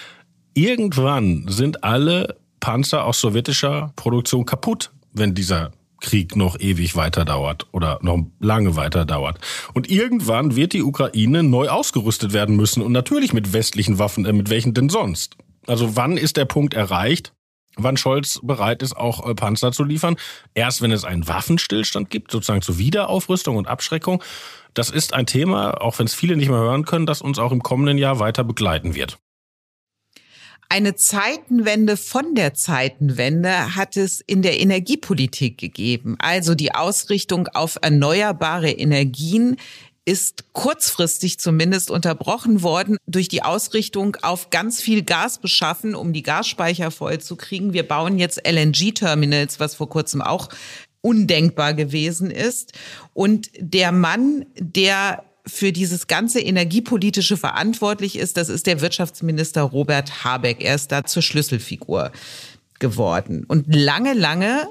irgendwann 0.54 1.46
sind 1.48 1.84
alle 1.84 2.38
Panzer 2.60 3.06
aus 3.06 3.22
sowjetischer 3.22 3.94
Produktion 3.96 4.46
kaputt, 4.46 4.92
wenn 5.14 5.34
dieser 5.34 5.72
Krieg 6.02 6.36
noch 6.36 6.60
ewig 6.60 6.96
weiter 6.96 7.26
dauert 7.26 7.68
oder 7.72 8.00
noch 8.02 8.20
lange 8.40 8.76
weiter 8.76 9.06
dauert. 9.06 9.40
Und 9.74 9.90
irgendwann 9.90 10.56
wird 10.56 10.74
die 10.74 10.84
Ukraine 10.84 11.44
neu 11.44 11.70
ausgerüstet 11.70 12.34
werden 12.34 12.56
müssen 12.56 12.82
und 12.82 12.92
natürlich 12.92 13.34
mit 13.34 13.54
westlichen 13.54 14.00
Waffen, 14.00 14.26
äh, 14.26 14.34
mit 14.34 14.50
welchen 14.50 14.74
denn 14.74 14.90
sonst? 14.90 15.38
Also 15.68 15.96
wann 15.96 16.18
ist 16.18 16.38
der 16.38 16.46
Punkt 16.46 16.74
erreicht, 16.74 17.34
wann 17.76 17.98
Scholz 17.98 18.40
bereit 18.44 18.82
ist, 18.82 18.96
auch 18.96 19.28
äh, 19.28 19.36
Panzer 19.36 19.72
zu 19.72 19.84
liefern? 19.84 20.16
Erst 20.54 20.82
wenn 20.82 20.92
es 20.92 21.04
einen 21.04 21.28
Waffenstillstand 21.28 22.10
gibt, 22.10 22.32
sozusagen 22.32 22.62
zur 22.62 22.78
Wiederaufrüstung 22.78 23.58
und 23.58 23.68
Abschreckung. 23.68 24.24
Das 24.74 24.90
ist 24.90 25.14
ein 25.14 25.26
Thema, 25.26 25.82
auch 25.82 26.00
wenn 26.00 26.06
es 26.06 26.14
viele 26.14 26.38
nicht 26.38 26.50
mehr 26.50 26.60
hören 26.60 26.86
können, 26.86 27.06
das 27.06 27.22
uns 27.22 27.40
auch 27.40 27.52
im 27.52 27.64
kommenden 27.64 27.98
Jahr 27.98 28.20
weiter 28.20 28.44
begleiten 28.44 28.96
wird. 28.96 29.18
Eine 30.72 30.96
Zeitenwende 30.96 31.98
von 31.98 32.36
der 32.36 32.54
Zeitenwende 32.54 33.76
hat 33.76 33.98
es 33.98 34.22
in 34.22 34.44
der 34.44 34.60
Energiepolitik 34.60 35.58
gegeben. 35.58 36.16
Also 36.20 36.54
die 36.54 36.76
Ausrichtung 36.76 37.48
auf 37.48 37.80
erneuerbare 37.82 38.70
Energien 38.70 39.58
ist 40.06 40.54
kurzfristig 40.54 41.40
zumindest 41.40 41.90
unterbrochen 41.90 42.62
worden 42.62 42.98
durch 43.08 43.30
die 43.30 43.42
Ausrichtung 43.42 44.16
auf 44.22 44.52
ganz 44.52 44.80
viel 44.80 45.02
Gas 45.02 45.40
beschaffen, 45.40 45.96
um 45.96 46.14
die 46.14 46.24
Gasspeicher 46.24 46.92
vollzukriegen. 46.92 47.74
Wir 47.74 47.88
bauen 47.88 48.20
jetzt 48.20 48.48
LNG-Terminals, 48.48 49.60
was 49.60 49.74
vor 49.74 49.90
kurzem 49.90 50.22
auch 50.22 50.50
undenkbar 51.02 51.74
gewesen 51.74 52.30
ist. 52.30 52.74
Und 53.14 53.50
der 53.60 53.92
Mann, 53.92 54.46
der 54.60 55.24
für 55.50 55.72
dieses 55.72 56.08
ganze 56.08 56.40
Energiepolitische 56.40 57.38
verantwortlich 57.38 58.18
ist, 58.18 58.38
das 58.38 58.50
ist 58.50 58.68
der 58.68 58.82
Wirtschaftsminister 58.82 59.64
Robert 59.64 60.24
Habeck. 60.24 60.64
Er 60.64 60.76
ist 60.76 60.92
da 60.92 61.04
zur 61.04 61.22
Schlüsselfigur 61.22 62.12
geworden. 62.80 63.44
Und 63.48 63.74
lange, 63.74 64.14
lange 64.14 64.68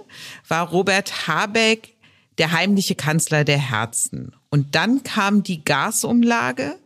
war 0.46 0.68
Robert 0.68 1.28
Habeck 1.28 1.94
der 2.38 2.52
heimliche 2.52 2.94
Kanzler 2.94 3.44
der 3.44 3.58
Herzen. 3.58 4.32
Und 4.48 4.74
dann 4.74 5.02
kam 5.02 5.42
die 5.42 5.64
Gasumlage, 5.64 6.76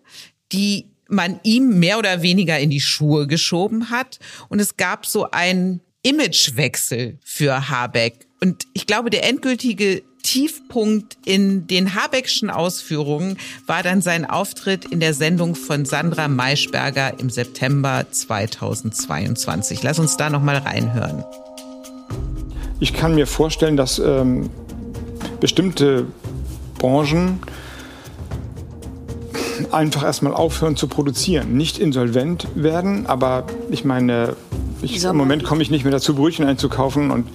die 0.50 0.86
man 1.08 1.38
ihm 1.42 1.78
mehr 1.78 1.98
oder 1.98 2.22
weniger 2.22 2.58
in 2.58 2.70
die 2.70 2.80
Schuhe 2.80 3.26
geschoben 3.26 3.90
hat. 3.90 4.18
Und 4.48 4.60
es 4.60 4.76
gab 4.76 5.06
so 5.06 5.30
einen 5.30 5.80
Imagewechsel 6.02 7.18
für 7.22 7.68
Habeck. 7.68 8.26
Und 8.40 8.66
ich 8.72 8.86
glaube, 8.86 9.10
der 9.10 9.28
endgültige 9.28 10.02
Tiefpunkt 10.22 11.16
in 11.24 11.66
den 11.66 11.94
Habeckschen 11.94 12.48
Ausführungen 12.48 13.38
war 13.66 13.82
dann 13.82 14.02
sein 14.02 14.24
Auftritt 14.24 14.84
in 14.84 15.00
der 15.00 15.14
Sendung 15.14 15.54
von 15.54 15.84
Sandra 15.84 16.28
Maischberger 16.28 17.18
im 17.18 17.28
September 17.28 18.06
2022. 18.10 19.82
Lass 19.82 19.98
uns 19.98 20.16
da 20.16 20.30
noch 20.30 20.42
mal 20.42 20.56
reinhören. 20.56 21.24
Ich 22.78 22.92
kann 22.92 23.14
mir 23.14 23.26
vorstellen, 23.26 23.76
dass 23.76 23.98
ähm, 23.98 24.50
bestimmte 25.40 26.06
Branchen 26.78 27.40
einfach 29.70 30.04
erstmal 30.04 30.34
aufhören 30.34 30.76
zu 30.76 30.88
produzieren, 30.88 31.56
nicht 31.56 31.78
insolvent 31.78 32.48
werden, 32.54 33.06
aber 33.06 33.46
ich 33.70 33.84
meine, 33.84 34.36
ich, 34.82 35.04
Im 35.04 35.16
Moment 35.16 35.44
komme 35.44 35.62
ich 35.62 35.70
nicht 35.70 35.84
mehr 35.84 35.92
dazu, 35.92 36.14
Brötchen 36.14 36.44
einzukaufen 36.44 37.10
und 37.10 37.28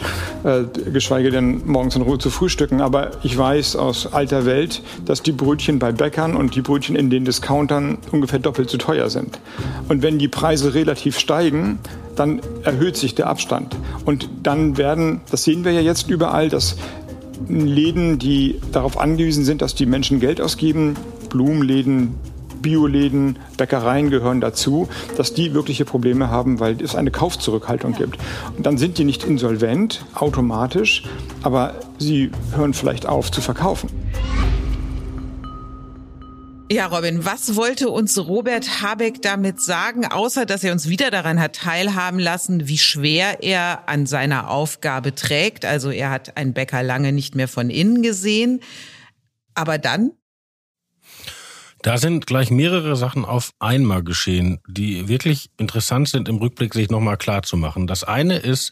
äh, 0.44 0.64
geschweige 0.92 1.32
denn 1.32 1.62
morgens 1.66 1.96
in 1.96 2.02
Ruhe 2.02 2.18
zu 2.18 2.30
frühstücken. 2.30 2.82
Aber 2.82 3.12
ich 3.24 3.38
weiß 3.38 3.76
aus 3.76 4.14
alter 4.14 4.46
Welt, 4.46 4.82
dass 5.06 5.22
die 5.24 5.32
Brötchen 5.32 5.80
bei 5.80 5.92
Bäckern 5.92 6.36
und 6.36 6.56
die 6.56 6.62
Brötchen 6.62 6.96
in 6.96 7.10
den 7.10 7.26
Discountern 7.26 7.98
ungefähr 8.12 8.40
doppelt 8.40 8.70
so 8.70 8.78
teuer 8.78 9.10
sind. 9.10 9.40
Und 9.88 10.02
wenn 10.02 10.20
die 10.20 10.28
Preise 10.28 10.74
relativ 10.74 11.18
steigen, 11.18 11.80
dann 12.16 12.42
erhöht 12.64 12.98
sich 12.98 13.16
der 13.16 13.28
Abstand. 13.28 13.76
Und 14.06 14.30
dann 14.44 14.78
werden, 14.78 15.22
das 15.32 15.44
sehen 15.44 15.64
wir 15.64 15.72
ja 15.72 15.82
jetzt 15.82 16.10
überall, 16.10 16.50
dass 16.50 16.76
Läden, 17.48 18.20
die 18.20 18.60
darauf 18.72 19.00
angewiesen 19.00 19.46
sind, 19.46 19.62
dass 19.62 19.76
die 19.76 19.86
Menschen 19.86 20.20
Geld 20.20 20.42
ausgeben, 20.42 20.96
Blumenläden, 21.30 22.16
Bioläden, 22.62 23.38
Bäckereien 23.58 24.10
gehören 24.10 24.42
dazu, 24.42 24.88
dass 25.16 25.34
die 25.34 25.54
wirkliche 25.54 25.86
Probleme 25.86 26.30
haben, 26.30 26.60
weil 26.60 26.82
es 26.82 26.96
eine 26.96 27.12
Kaufzurückhaltung 27.12 27.94
gibt. 27.94 28.18
Und 28.56 28.66
dann 28.66 28.78
sind 28.78 28.98
die 28.98 29.04
nicht 29.04 29.24
insolvent 29.24 30.06
automatisch, 30.14 31.04
aber 31.44 31.76
sie 31.98 32.32
hören 32.56 32.74
vielleicht 32.74 33.06
auf 33.06 33.32
zu 33.32 33.42
verkaufen. 33.42 33.90
Ja, 36.70 36.88
Robin, 36.88 37.24
was 37.24 37.56
wollte 37.56 37.90
uns 37.90 38.18
Robert 38.18 38.82
Habeck 38.82 39.22
damit 39.22 39.62
sagen, 39.62 40.06
außer 40.06 40.46
dass 40.46 40.66
er 40.66 40.74
uns 40.74 40.90
wieder 40.90 41.12
daran 41.12 41.40
hat 41.40 41.56
teilhaben 41.56 42.20
lassen, 42.20 42.68
wie 42.68 42.78
schwer 42.78 43.42
er 43.42 43.88
an 43.88 44.06
seiner 44.06 44.50
Aufgabe 44.50 45.16
trägt? 45.16 45.64
Also 45.64 45.92
er 45.92 46.10
hat 46.10 46.36
einen 46.36 46.52
Bäcker 46.52 46.84
lange 46.84 47.14
nicht 47.14 47.36
mehr 47.36 47.48
von 47.48 47.70
innen 47.70 48.02
gesehen. 48.02 48.60
Aber 49.56 49.78
dann 49.78 50.12
da 51.82 51.98
sind 51.98 52.26
gleich 52.26 52.52
mehrere 52.52 52.96
Sachen 52.96 53.26
auf 53.26 53.52
einmal 53.60 54.04
geschehen, 54.04 54.60
die 54.68 55.08
wirklich 55.08 55.50
interessant 55.58 56.10
sind, 56.10 56.28
im 56.28 56.38
Rückblick 56.38 56.74
sich 56.74 56.90
nochmal 56.90 57.18
klar 57.18 57.44
zu 57.44 57.58
machen. 57.58 57.88
Das 57.88 58.04
eine 58.04 58.38
ist, 58.38 58.72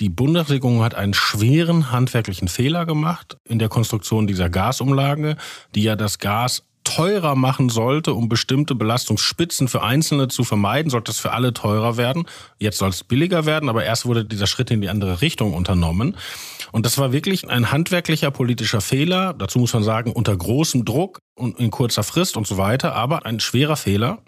die 0.00 0.08
Bundesregierung 0.08 0.82
hat 0.82 0.94
einen 0.94 1.12
schweren 1.12 1.92
handwerklichen 1.92 2.48
Fehler 2.48 2.86
gemacht 2.86 3.36
in 3.44 3.58
der 3.58 3.68
Konstruktion 3.68 4.26
dieser 4.26 4.48
Gasumlage, 4.48 5.36
die 5.74 5.82
ja 5.82 5.94
das 5.94 6.18
Gas 6.18 6.64
teurer 6.84 7.34
machen 7.34 7.68
sollte, 7.68 8.14
um 8.14 8.28
bestimmte 8.28 8.74
Belastungsspitzen 8.74 9.68
für 9.68 9.82
Einzelne 9.82 10.28
zu 10.28 10.44
vermeiden, 10.44 10.90
sollte 10.90 11.10
es 11.12 11.18
für 11.18 11.32
alle 11.32 11.52
teurer 11.52 11.96
werden. 11.96 12.26
Jetzt 12.58 12.78
soll 12.78 12.90
es 12.90 13.04
billiger 13.04 13.46
werden, 13.46 13.68
aber 13.68 13.84
erst 13.84 14.06
wurde 14.06 14.24
dieser 14.24 14.46
Schritt 14.46 14.70
in 14.70 14.80
die 14.80 14.88
andere 14.88 15.20
Richtung 15.20 15.54
unternommen. 15.54 16.16
Und 16.72 16.86
das 16.86 16.98
war 16.98 17.12
wirklich 17.12 17.48
ein 17.48 17.70
handwerklicher 17.70 18.30
politischer 18.30 18.80
Fehler. 18.80 19.34
Dazu 19.34 19.58
muss 19.58 19.74
man 19.74 19.82
sagen, 19.82 20.12
unter 20.12 20.36
großem 20.36 20.84
Druck 20.84 21.18
und 21.34 21.58
in 21.58 21.70
kurzer 21.70 22.02
Frist 22.02 22.36
und 22.36 22.46
so 22.46 22.56
weiter, 22.56 22.94
aber 22.94 23.26
ein 23.26 23.40
schwerer 23.40 23.76
Fehler. 23.76 24.22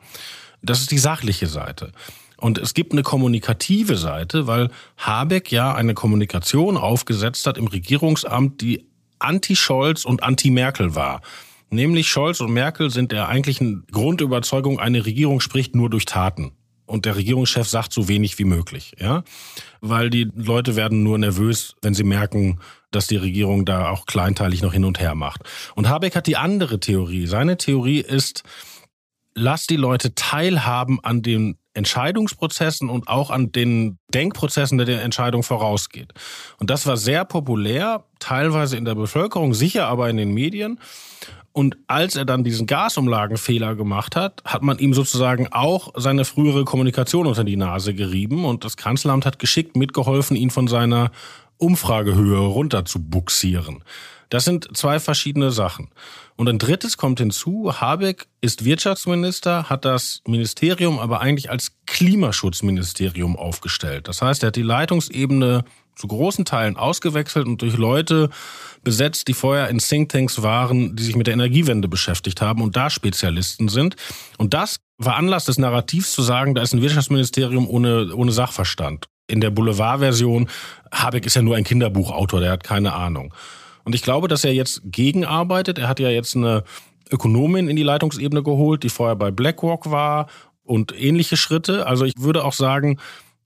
Das 0.63 0.81
ist 0.81 0.91
die 0.91 0.99
sachliche 0.99 1.47
Seite. 1.47 1.93
Und 2.37 2.59
es 2.59 2.75
gibt 2.75 2.93
eine 2.93 3.03
kommunikative 3.03 3.97
Seite, 3.97 4.47
weil 4.47 4.71
Habeck 4.97 5.53
ja 5.53 5.75
eine 5.75 5.95
Kommunikation 5.95 6.77
aufgesetzt 6.77 7.47
hat 7.47 7.57
im 7.57 7.69
Regierungsamt, 7.69 8.61
die 8.61 8.87
anti-Scholz 9.21 10.05
und 10.05 10.23
anti-Merkel 10.23 10.97
war. 10.97 11.23
Nämlich 11.73 12.09
Scholz 12.11 12.41
und 12.41 12.53
Merkel 12.53 12.91
sind 12.91 13.13
der 13.13 13.29
eigentlichen 13.29 13.87
Grundüberzeugung, 13.91 14.79
eine 14.79 15.07
Regierung 15.07 15.41
spricht 15.41 15.75
nur 15.75 15.89
durch 15.89 16.05
Taten. 16.05 16.53
und 16.87 17.07
der 17.07 17.17
Regierungschef 17.17 17.67
sagt 17.67 17.93
so 17.93 18.09
wenig 18.09 18.39
wie 18.39 18.45
möglich, 18.45 18.93
ja, 18.99 19.25
weil 19.81 20.11
die 20.11 20.31
Leute 20.35 20.77
werden 20.77 21.03
nur 21.03 21.17
nervös, 21.17 21.75
wenn 21.81 21.95
sie 21.95 22.05
merken, 22.05 22.61
dass 22.91 23.07
die 23.07 23.17
Regierung 23.17 23.65
da 23.65 23.89
auch 23.89 24.05
kleinteilig 24.05 24.61
noch 24.61 24.75
hin 24.75 24.85
und 24.85 25.01
her 25.01 25.15
macht. 25.15 25.43
Und 25.75 25.89
Habeck 25.89 26.15
hat 26.15 26.27
die 26.27 26.37
andere 26.37 26.81
Theorie. 26.81 27.27
Seine 27.27 27.57
Theorie 27.57 28.01
ist, 28.01 28.43
lass 29.35 29.67
die 29.67 29.77
Leute 29.77 30.15
teilhaben 30.15 31.01
an 31.03 31.23
den 31.23 31.57
Entscheidungsprozessen 31.73 32.91
und 32.91 33.09
auch 33.09 33.31
an 33.31 33.51
den 33.51 33.99
Denkprozessen, 34.13 34.77
der 34.77 34.87
der 34.87 35.03
Entscheidung 35.03 35.43
vorausgeht. 35.43 36.13
Und 36.59 36.69
das 36.69 36.87
war 36.87 36.99
sehr 36.99 37.25
populär, 37.25 38.05
teilweise 38.19 38.77
in 38.77 38.85
der 38.85 38.95
Bevölkerung, 38.95 39.55
sicher 39.55 39.87
aber 39.87 40.11
in 40.11 40.19
den 40.19 40.35
Medien. 40.35 40.79
Und 41.53 41.77
als 41.87 42.17
er 42.17 42.25
dann 42.25 42.45
diesen 42.45 42.67
Gasumlagenfehler 42.67 43.75
gemacht 43.75 44.17
hat, 44.17 44.43
hat 44.45 44.63
man 44.63 44.79
ihm 44.79 44.95
sozusagen 44.95 45.49
auch 45.53 45.93
seine 45.97 46.25
frühere 46.25 46.65
Kommunikation 46.65 47.27
unter 47.27 47.45
die 47.45 47.57
Nase 47.57 47.95
gerieben 47.95 48.45
und 48.45 48.65
das 48.65 48.77
Kanzleramt 48.77 49.27
hat 49.27 49.39
geschickt 49.39 49.77
mitgeholfen, 49.77 50.37
ihn 50.37 50.51
von 50.51 50.67
seiner 50.67 51.11
Umfragehöhe 51.59 52.39
runter 52.39 52.85
zu 52.85 53.03
buxieren. 53.03 53.85
Das 54.31 54.47
sind 54.47 54.75
zwei 54.75 54.99
verschiedene 54.99 55.51
Sachen. 55.51 55.91
Und 56.37 56.49
ein 56.49 56.59
drittes 56.59 56.97
kommt 56.97 57.19
hinzu, 57.19 57.71
Habeck 57.79 58.29
ist 58.41 58.65
Wirtschaftsminister, 58.65 59.69
hat 59.69 59.85
das 59.85 60.23
Ministerium 60.27 60.99
aber 60.99 61.21
eigentlich 61.21 61.51
als 61.51 61.73
Klimaschutzministerium 61.87 63.37
aufgestellt. 63.37 64.09
Das 64.09 64.23
heißt, 64.23 64.43
er 64.43 64.47
hat 64.47 64.57
die 64.57 64.63
Leitungsebene 64.63 65.65
zu 65.95 66.07
großen 66.09 66.47
Teilen 66.47 66.79
ausgewechselt 66.79 67.47
und 67.47 67.61
durch 67.61 67.77
Leute 67.77 68.31
besetzt, 68.85 69.29
die 69.29 69.35
vorher 69.35 69.69
in 69.69 69.79
Thinktanks 69.79 70.43
waren, 70.43 70.97
die 70.97 71.03
sich 71.03 71.17
mit 71.17 71.27
der 71.27 71.35
Energiewende 71.35 71.89
beschäftigt 71.89 72.41
haben 72.41 72.63
und 72.63 72.77
da 72.77 72.91
Spezialisten 72.91 73.69
sind. 73.69 73.97
Und 74.39 74.55
das 74.55 74.81
war 74.99 75.17
Anlass 75.17 75.45
des 75.45 75.59
Narrativs 75.59 76.13
zu 76.13 76.23
sagen, 76.23 76.55
da 76.55 76.63
ist 76.63 76.75
ein 76.75 76.83
Wirtschaftsministerium 76.83 77.69
ohne, 77.69 78.15
ohne 78.15 78.33
Sachverstand. 78.33 79.07
In 79.29 79.41
der 79.41 79.51
Boulevardversion, 79.51 80.49
Habeck 80.93 81.27
ist 81.27 81.37
ja 81.37 81.43
nur 81.43 81.57
ein 81.57 81.65
Kinderbuchautor, 81.65 82.41
der 82.41 82.51
hat 82.51 82.65
keine 82.65 82.93
Ahnung. 82.93 83.33
Und 83.85 83.95
ich 83.95 84.03
glaube, 84.03 84.29
dass 84.29 84.45
er 84.45 84.53
jetzt 84.53 84.83
gegenarbeitet. 84.85 85.79
Er 85.79 85.89
hat 85.89 86.01
ja 86.01 86.11
jetzt 86.11 86.37
eine 86.37 86.65
Ökonomin 87.11 87.69
in 87.69 87.77
die 87.77 87.83
Leitungsebene 87.83 88.43
geholt, 88.43 88.83
die 88.83 88.89
vorher 88.89 89.17
bei 89.17 89.31
BlackRock 89.31 89.91
war 89.91 90.29
und 90.63 90.99
ähnliche 90.99 91.37
Schritte. 91.37 91.87
Also 91.87 92.05
ich 92.05 92.15
würde 92.17 92.45
auch 92.45 92.53
sagen, 92.53 92.99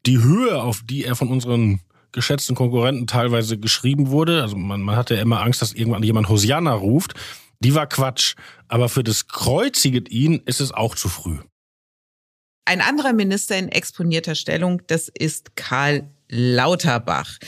die 0.05 0.23
Höhe, 0.23 0.63
auf 0.63 0.83
die 0.85 1.05
er 1.05 1.17
von 1.17 1.29
unseren 1.29 1.81
geschätzten 2.17 2.57
Konkurrenten 2.57 3.07
teilweise 3.07 3.59
geschrieben 3.59 4.11
wurde, 4.11 4.43
also 4.43 4.57
man, 4.57 4.81
man 4.81 4.97
hatte 4.97 5.15
ja 5.15 5.23
immer 5.23 5.43
Angst, 5.43 5.63
dass 5.63 5.73
irgendwann 5.73 6.03
jemand 6.03 6.29
Hosianna 6.29 6.73
ruft, 6.73 7.15
die 7.61 7.75
war 7.75 7.87
Quatsch. 7.87 8.35
Aber 8.69 8.89
für 8.89 9.05
das 9.05 9.29
Kreuziget 9.29 10.11
ihn 10.11 10.43
ist 10.47 10.61
es 10.61 10.73
auch 10.73 10.97
zu 10.97 11.09
früh. 11.09 11.39
Ein 12.65 12.81
anderer 12.81 13.13
Minister 13.13 13.57
in 13.57 13.69
exponierter 13.69 14.35
Stellung, 14.35 14.83
das 14.89 15.09
ist 15.09 15.55
Karl 15.55 16.11
Lauterbach. 16.29 17.39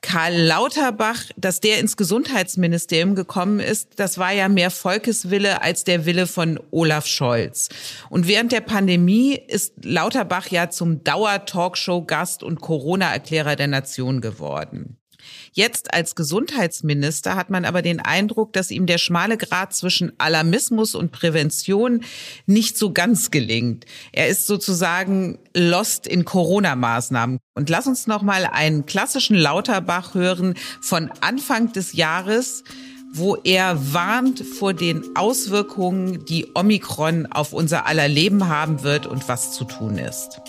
Karl 0.00 0.34
Lauterbach, 0.34 1.22
dass 1.36 1.60
der 1.60 1.78
ins 1.78 1.96
Gesundheitsministerium 1.96 3.14
gekommen 3.14 3.60
ist, 3.60 3.90
das 3.96 4.18
war 4.18 4.32
ja 4.32 4.48
mehr 4.48 4.70
Volkeswille 4.70 5.62
als 5.62 5.84
der 5.84 6.06
Wille 6.06 6.26
von 6.26 6.58
Olaf 6.70 7.06
Scholz. 7.06 7.68
Und 8.10 8.26
während 8.26 8.50
der 8.50 8.62
Pandemie 8.62 9.34
ist 9.34 9.84
Lauterbach 9.84 10.48
ja 10.48 10.70
zum 10.70 11.04
Dauer-Talkshow-Gast 11.04 12.42
und 12.42 12.60
Corona-Erklärer 12.60 13.54
der 13.54 13.68
Nation 13.68 14.20
geworden. 14.20 14.98
Jetzt 15.54 15.92
als 15.92 16.14
Gesundheitsminister 16.14 17.36
hat 17.36 17.50
man 17.50 17.66
aber 17.66 17.82
den 17.82 18.00
Eindruck, 18.00 18.54
dass 18.54 18.70
ihm 18.70 18.86
der 18.86 18.96
schmale 18.96 19.36
Grad 19.36 19.74
zwischen 19.74 20.12
Alarmismus 20.18 20.94
und 20.94 21.12
Prävention 21.12 22.04
nicht 22.46 22.78
so 22.78 22.92
ganz 22.92 23.30
gelingt. 23.30 23.84
Er 24.12 24.28
ist 24.28 24.46
sozusagen 24.46 25.38
lost 25.54 26.06
in 26.06 26.24
Corona-Maßnahmen. 26.24 27.38
Und 27.54 27.68
lass 27.68 27.86
uns 27.86 28.06
noch 28.06 28.22
mal 28.22 28.46
einen 28.46 28.86
klassischen 28.86 29.36
Lauterbach 29.36 30.14
hören 30.14 30.54
von 30.80 31.10
Anfang 31.20 31.72
des 31.72 31.92
Jahres 31.92 32.64
wo 33.14 33.36
er 33.36 33.92
warnt 33.92 34.40
vor 34.40 34.72
den 34.72 35.14
Auswirkungen, 35.16 36.24
die 36.24 36.46
Omikron 36.54 37.26
auf 37.26 37.52
unser 37.52 37.84
aller 37.84 38.08
Leben 38.08 38.48
haben 38.48 38.84
wird 38.84 39.06
und 39.06 39.28
was 39.28 39.52
zu 39.52 39.64
tun 39.64 39.98
ist. 39.98 40.40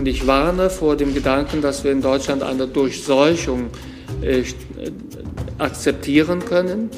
Und 0.00 0.08
ich 0.08 0.26
warne 0.26 0.70
vor 0.70 0.96
dem 0.96 1.12
Gedanken, 1.12 1.60
dass 1.60 1.84
wir 1.84 1.92
in 1.92 2.00
Deutschland 2.00 2.42
eine 2.42 2.66
Durchseuchung 2.66 3.66
äh, 4.22 4.44
akzeptieren 5.58 6.42
können. 6.42 6.88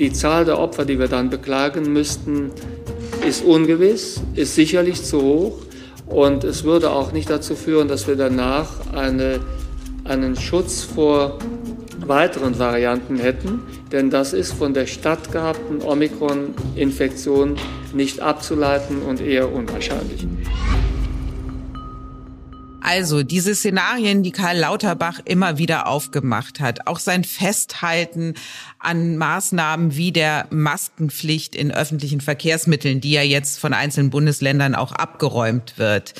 Die 0.00 0.12
Zahl 0.12 0.44
der 0.44 0.58
Opfer, 0.58 0.84
die 0.84 0.98
wir 0.98 1.06
dann 1.06 1.30
beklagen 1.30 1.92
müssten, 1.92 2.50
ist 3.24 3.44
ungewiss, 3.44 4.20
ist 4.34 4.56
sicherlich 4.56 5.04
zu 5.04 5.22
hoch. 5.22 5.58
Und 6.06 6.42
es 6.42 6.64
würde 6.64 6.90
auch 6.90 7.12
nicht 7.12 7.30
dazu 7.30 7.54
führen, 7.54 7.86
dass 7.86 8.08
wir 8.08 8.16
danach 8.16 8.92
eine, 8.92 9.38
einen 10.02 10.34
Schutz 10.34 10.82
vor 10.82 11.38
weiteren 12.08 12.58
Varianten 12.58 13.18
hätten, 13.18 13.60
denn 13.92 14.10
das 14.10 14.32
ist 14.32 14.52
von 14.52 14.74
der 14.74 14.86
stattgehabten 14.86 15.80
Omikron-Infektion 15.80 17.54
nicht 17.94 18.18
abzuleiten 18.18 19.02
und 19.02 19.20
eher 19.20 19.52
unwahrscheinlich. 19.52 20.26
Also 22.80 23.22
diese 23.22 23.54
Szenarien, 23.54 24.22
die 24.22 24.30
Karl 24.30 24.58
Lauterbach 24.58 25.20
immer 25.24 25.58
wieder 25.58 25.88
aufgemacht 25.88 26.60
hat, 26.60 26.86
auch 26.86 26.98
sein 26.98 27.24
Festhalten 27.24 28.34
an 28.78 29.16
Maßnahmen 29.16 29.96
wie 29.96 30.12
der 30.12 30.46
Maskenpflicht 30.50 31.54
in 31.54 31.72
öffentlichen 31.72 32.20
Verkehrsmitteln, 32.20 33.00
die 33.00 33.10
ja 33.10 33.22
jetzt 33.22 33.58
von 33.58 33.74
einzelnen 33.74 34.10
Bundesländern 34.10 34.74
auch 34.74 34.92
abgeräumt 34.92 35.74
wird. 35.76 36.14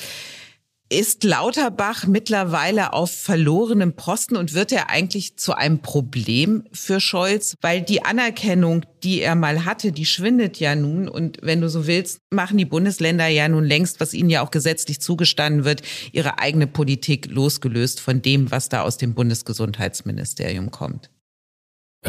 Ist 0.91 1.23
Lauterbach 1.23 2.07
mittlerweile 2.07 2.93
auf 2.93 3.11
verlorenem 3.11 3.93
Posten 3.93 4.35
und 4.35 4.55
wird 4.55 4.71
er 4.71 4.89
eigentlich 4.89 5.37
zu 5.37 5.53
einem 5.53 5.83
Problem 5.83 6.63
für 6.71 6.99
Scholz? 6.99 7.55
Weil 7.61 7.83
die 7.83 8.03
Anerkennung, 8.03 8.83
die 9.03 9.21
er 9.21 9.35
mal 9.35 9.65
hatte, 9.65 9.91
die 9.91 10.07
schwindet 10.07 10.59
ja 10.59 10.73
nun. 10.73 11.07
Und 11.07 11.37
wenn 11.43 11.61
du 11.61 11.69
so 11.69 11.85
willst, 11.85 12.21
machen 12.31 12.57
die 12.57 12.65
Bundesländer 12.65 13.27
ja 13.27 13.47
nun 13.47 13.65
längst, 13.65 13.99
was 13.99 14.15
ihnen 14.15 14.31
ja 14.31 14.41
auch 14.41 14.49
gesetzlich 14.49 14.99
zugestanden 14.99 15.63
wird, 15.63 15.83
ihre 16.11 16.39
eigene 16.39 16.65
Politik 16.65 17.27
losgelöst 17.27 17.99
von 17.99 18.23
dem, 18.23 18.49
was 18.49 18.69
da 18.69 18.81
aus 18.81 18.97
dem 18.97 19.13
Bundesgesundheitsministerium 19.13 20.71
kommt. 20.71 21.11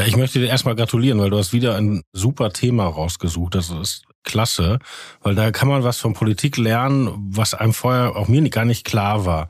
Ich 0.06 0.16
möchte 0.16 0.38
dir 0.38 0.48
erstmal 0.48 0.76
gratulieren, 0.76 1.18
weil 1.18 1.28
du 1.28 1.36
hast 1.36 1.52
wieder 1.52 1.76
ein 1.76 2.00
super 2.14 2.50
Thema 2.50 2.86
rausgesucht. 2.86 3.56
Das 3.56 3.68
ist 3.68 4.04
klasse, 4.24 4.78
weil 5.22 5.34
da 5.34 5.50
kann 5.50 5.68
man 5.68 5.84
was 5.84 5.98
von 5.98 6.14
Politik 6.14 6.56
lernen, 6.56 7.08
was 7.30 7.54
einem 7.54 7.72
vorher 7.72 8.16
auch 8.16 8.28
mir 8.28 8.48
gar 8.50 8.64
nicht 8.64 8.84
klar 8.84 9.24
war. 9.24 9.48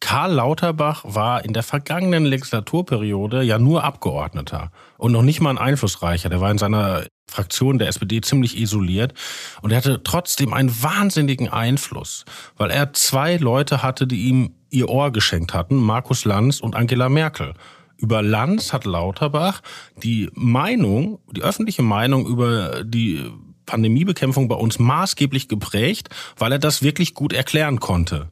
Karl 0.00 0.32
Lauterbach 0.32 1.02
war 1.04 1.44
in 1.44 1.54
der 1.54 1.62
vergangenen 1.62 2.26
Legislaturperiode 2.26 3.42
ja 3.42 3.58
nur 3.58 3.84
Abgeordneter 3.84 4.70
und 4.98 5.12
noch 5.12 5.22
nicht 5.22 5.40
mal 5.40 5.50
ein 5.50 5.58
Einflussreicher. 5.58 6.28
Der 6.28 6.42
war 6.42 6.50
in 6.50 6.58
seiner 6.58 7.04
Fraktion 7.26 7.78
der 7.78 7.88
SPD 7.88 8.20
ziemlich 8.20 8.58
isoliert 8.58 9.14
und 9.62 9.70
er 9.70 9.78
hatte 9.78 10.02
trotzdem 10.02 10.52
einen 10.52 10.82
wahnsinnigen 10.82 11.48
Einfluss, 11.48 12.26
weil 12.58 12.70
er 12.70 12.92
zwei 12.92 13.36
Leute 13.36 13.82
hatte, 13.82 14.06
die 14.06 14.28
ihm 14.28 14.54
ihr 14.68 14.90
Ohr 14.90 15.10
geschenkt 15.10 15.54
hatten, 15.54 15.76
Markus 15.76 16.26
Lanz 16.26 16.60
und 16.60 16.76
Angela 16.76 17.08
Merkel. 17.08 17.54
Über 17.96 18.22
Lanz 18.22 18.72
hat 18.72 18.84
Lauterbach 18.84 19.62
die 20.02 20.28
Meinung, 20.34 21.20
die 21.30 21.42
öffentliche 21.42 21.82
Meinung 21.82 22.26
über 22.26 22.84
die 22.84 23.30
Pandemiebekämpfung 23.66 24.48
bei 24.48 24.56
uns 24.56 24.78
maßgeblich 24.78 25.48
geprägt, 25.48 26.08
weil 26.36 26.52
er 26.52 26.58
das 26.58 26.82
wirklich 26.82 27.14
gut 27.14 27.32
erklären 27.32 27.80
konnte. 27.80 28.28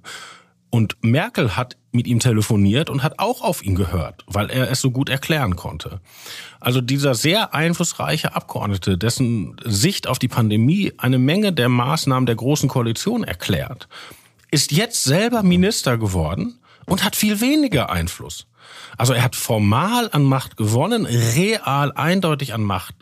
Und 0.70 0.96
Merkel 1.02 1.54
hat 1.54 1.76
mit 1.90 2.06
ihm 2.06 2.18
telefoniert 2.18 2.88
und 2.88 3.02
hat 3.02 3.18
auch 3.18 3.42
auf 3.42 3.62
ihn 3.62 3.74
gehört, 3.74 4.24
weil 4.26 4.48
er 4.48 4.70
es 4.70 4.80
so 4.80 4.90
gut 4.90 5.10
erklären 5.10 5.54
konnte. 5.54 6.00
Also 6.60 6.80
dieser 6.80 7.14
sehr 7.14 7.54
einflussreiche 7.54 8.34
Abgeordnete, 8.34 8.96
dessen 8.96 9.56
Sicht 9.62 10.06
auf 10.06 10.18
die 10.18 10.28
Pandemie 10.28 10.94
eine 10.96 11.18
Menge 11.18 11.52
der 11.52 11.68
Maßnahmen 11.68 12.24
der 12.24 12.36
Großen 12.36 12.70
Koalition 12.70 13.22
erklärt, 13.22 13.86
ist 14.50 14.72
jetzt 14.72 15.04
selber 15.04 15.42
Minister 15.42 15.98
geworden 15.98 16.58
und 16.86 17.04
hat 17.04 17.16
viel 17.16 17.42
weniger 17.42 17.90
Einfluss. 17.90 18.46
Also 18.96 19.12
er 19.12 19.24
hat 19.24 19.36
formal 19.36 20.08
an 20.12 20.24
Macht 20.24 20.56
gewonnen, 20.56 21.04
real 21.04 21.92
eindeutig 21.92 22.54
an 22.54 22.62
Macht 22.62 22.94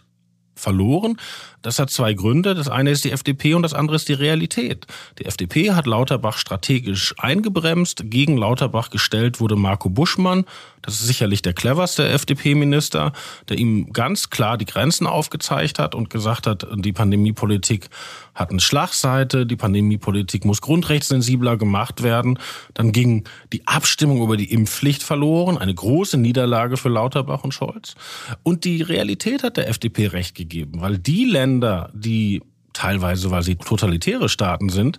verloren. 0.55 1.17
Das 1.63 1.79
hat 1.79 1.91
zwei 1.91 2.15
Gründe. 2.15 2.55
Das 2.55 2.69
eine 2.69 2.91
ist 2.91 3.05
die 3.05 3.13
FDP 3.13 3.55
und 3.55 3.63
das 3.63 3.75
andere 3.75 3.97
ist 3.97 4.09
die 4.09 4.15
Realität. 4.15 4.87
Die 5.19 5.27
FDP 5.27 5.73
hat 5.73 5.87
Lauterbach 5.87 6.39
strategisch 6.39 7.15
eingebremst. 7.19 8.03
Gegen 8.07 8.37
Lauterbach 8.37 8.91
gestellt 8.91 9.41
wurde 9.41 9.57
Marco 9.57 9.89
Buschmann. 9.89 10.45
Das 10.83 10.95
ist 10.95 11.07
sicherlich 11.07 11.43
der 11.43 11.53
cleverste 11.53 12.09
FDP-Minister, 12.09 13.13
der 13.49 13.59
ihm 13.59 13.93
ganz 13.93 14.31
klar 14.31 14.57
die 14.57 14.65
Grenzen 14.65 15.07
aufgezeigt 15.07 15.79
hat 15.79 15.95
und 15.95 16.11
gesagt 16.11 16.47
hat, 16.47 16.67
die 16.75 16.93
Pandemiepolitik 16.93 17.89
hat 18.35 18.51
eine 18.51 18.61
Schlagseite, 18.61 19.47
die 19.47 19.57
Pandemiepolitik 19.57 20.45
muss 20.45 20.61
grundrechtssensibler 20.61 21.57
gemacht 21.57 22.03
werden. 22.03 22.39
Dann 22.75 22.93
ging 22.93 23.25
die 23.53 23.67
Abstimmung 23.67 24.23
über 24.23 24.37
die 24.37 24.51
Impfpflicht 24.53 25.03
verloren, 25.03 25.59
eine 25.59 25.75
große 25.75 26.17
Niederlage 26.17 26.77
für 26.77 26.89
Lauterbach 26.89 27.45
und 27.45 27.53
Scholz. 27.53 27.95
Und 28.43 28.65
die 28.65 28.83
Realität 28.83 29.43
hat 29.43 29.57
der 29.57 29.69
FDP 29.69 30.07
recht 30.09 30.35
gegeben, 30.35 30.81
weil 30.81 30.99
die 30.99 31.25
Länder, 31.25 31.91
die 31.93 32.43
teilweise, 32.73 33.31
weil 33.31 33.43
sie 33.43 33.57
totalitäre 33.57 34.29
Staaten 34.29 34.69
sind, 34.69 34.99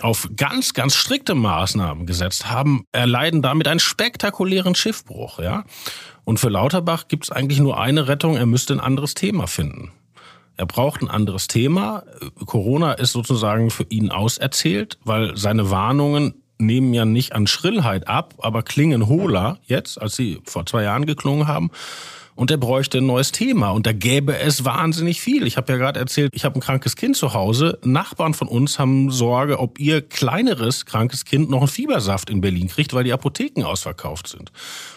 auf 0.00 0.28
ganz, 0.36 0.74
ganz 0.74 0.94
strikte 0.94 1.34
Maßnahmen 1.34 2.06
gesetzt 2.06 2.50
haben, 2.50 2.84
erleiden 2.92 3.42
damit 3.42 3.68
einen 3.68 3.80
spektakulären 3.80 4.74
Schiffbruch. 4.74 5.38
Ja? 5.38 5.64
Und 6.24 6.38
für 6.38 6.48
Lauterbach 6.48 7.08
gibt 7.08 7.24
es 7.24 7.30
eigentlich 7.30 7.60
nur 7.60 7.78
eine 7.78 8.08
Rettung, 8.08 8.36
er 8.36 8.46
müsste 8.46 8.74
ein 8.74 8.80
anderes 8.80 9.14
Thema 9.14 9.46
finden. 9.46 9.92
Er 10.56 10.66
braucht 10.66 11.00
ein 11.00 11.08
anderes 11.08 11.46
Thema. 11.46 12.04
Corona 12.44 12.92
ist 12.92 13.12
sozusagen 13.12 13.70
für 13.70 13.86
ihn 13.88 14.10
auserzählt, 14.10 14.98
weil 15.04 15.36
seine 15.36 15.70
Warnungen 15.70 16.34
nehmen 16.58 16.92
ja 16.92 17.06
nicht 17.06 17.32
an 17.32 17.46
Schrillheit 17.46 18.06
ab, 18.06 18.34
aber 18.38 18.62
klingen 18.62 19.06
hohler 19.06 19.58
jetzt, 19.64 20.00
als 20.00 20.16
sie 20.16 20.40
vor 20.44 20.66
zwei 20.66 20.82
Jahren 20.82 21.06
geklungen 21.06 21.46
haben 21.46 21.70
und 22.40 22.50
er 22.50 22.56
bräuchte 22.56 22.98
ein 22.98 23.06
neues 23.06 23.32
Thema 23.32 23.68
und 23.68 23.84
da 23.84 23.92
gäbe 23.92 24.38
es 24.38 24.64
wahnsinnig 24.64 25.20
viel. 25.20 25.46
Ich 25.46 25.58
habe 25.58 25.74
ja 25.74 25.78
gerade 25.78 26.00
erzählt, 26.00 26.32
ich 26.34 26.46
habe 26.46 26.58
ein 26.58 26.62
krankes 26.62 26.96
Kind 26.96 27.14
zu 27.14 27.34
Hause. 27.34 27.78
Nachbarn 27.84 28.32
von 28.32 28.48
uns 28.48 28.78
haben 28.78 29.10
Sorge, 29.10 29.58
ob 29.58 29.78
ihr 29.78 30.00
kleineres 30.00 30.86
krankes 30.86 31.26
Kind 31.26 31.50
noch 31.50 31.58
einen 31.58 31.68
Fiebersaft 31.68 32.30
in 32.30 32.40
Berlin 32.40 32.68
kriegt, 32.68 32.94
weil 32.94 33.04
die 33.04 33.12
Apotheken 33.12 33.64
ausverkauft 33.64 34.26
sind. 34.26 34.52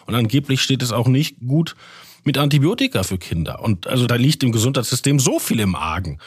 Und 0.06 0.15
angeblich 0.15 0.62
steht 0.62 0.82
es 0.82 0.93
auch 0.93 1.10
nicht 1.10 1.36
gut 1.45 1.75
mit 2.23 2.38
Antibiotika 2.38 3.03
für 3.03 3.17
Kinder. 3.17 3.62
Und 3.62 3.88
also 3.88 4.08
da 4.08 4.15
liegt 4.15 4.41
im 4.43 4.53
Gesundheitssystem 4.53 5.19
so 5.19 5.38
viel 5.38 5.60
im 5.60 5.75
Argen. 5.75 6.19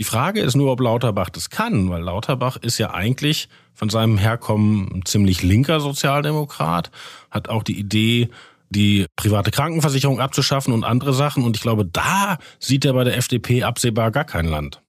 Die 0.00 0.04
Frage 0.04 0.40
ist 0.40 0.56
nur, 0.56 0.72
ob 0.72 0.80
Lauterbach 0.80 1.30
das 1.30 1.50
kann, 1.50 1.90
weil 1.90 2.02
Lauterbach 2.02 2.56
ist 2.56 2.78
ja 2.78 2.92
eigentlich 2.92 3.48
von 3.72 3.88
seinem 3.88 4.18
Herkommen 4.18 4.90
ein 4.92 5.04
ziemlich 5.04 5.42
linker 5.42 5.78
Sozialdemokrat, 5.78 6.90
hat 7.30 7.48
auch 7.48 7.62
die 7.62 7.78
Idee, 7.78 8.30
die 8.70 9.06
private 9.16 9.50
Krankenversicherung 9.50 10.20
abzuschaffen 10.20 10.72
und 10.72 10.84
andere 10.84 11.12
Sachen. 11.12 11.44
Und 11.44 11.56
ich 11.56 11.62
glaube, 11.62 11.84
da 11.84 12.38
sieht 12.58 12.84
er 12.84 12.94
bei 12.94 13.04
der 13.04 13.16
FDP 13.16 13.64
absehbar 13.64 14.10
gar 14.10 14.24
kein 14.24 14.46
Land. 14.46 14.82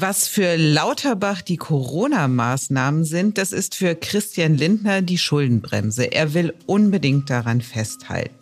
Was 0.00 0.28
für 0.28 0.56
Lauterbach 0.56 1.42
die 1.42 1.56
Corona-Maßnahmen 1.56 3.04
sind, 3.04 3.36
das 3.36 3.50
ist 3.50 3.74
für 3.74 3.96
Christian 3.96 4.56
Lindner 4.56 5.02
die 5.02 5.18
Schuldenbremse. 5.18 6.04
Er 6.04 6.34
will 6.34 6.54
unbedingt 6.66 7.30
daran 7.30 7.60
festhalten. 7.60 8.34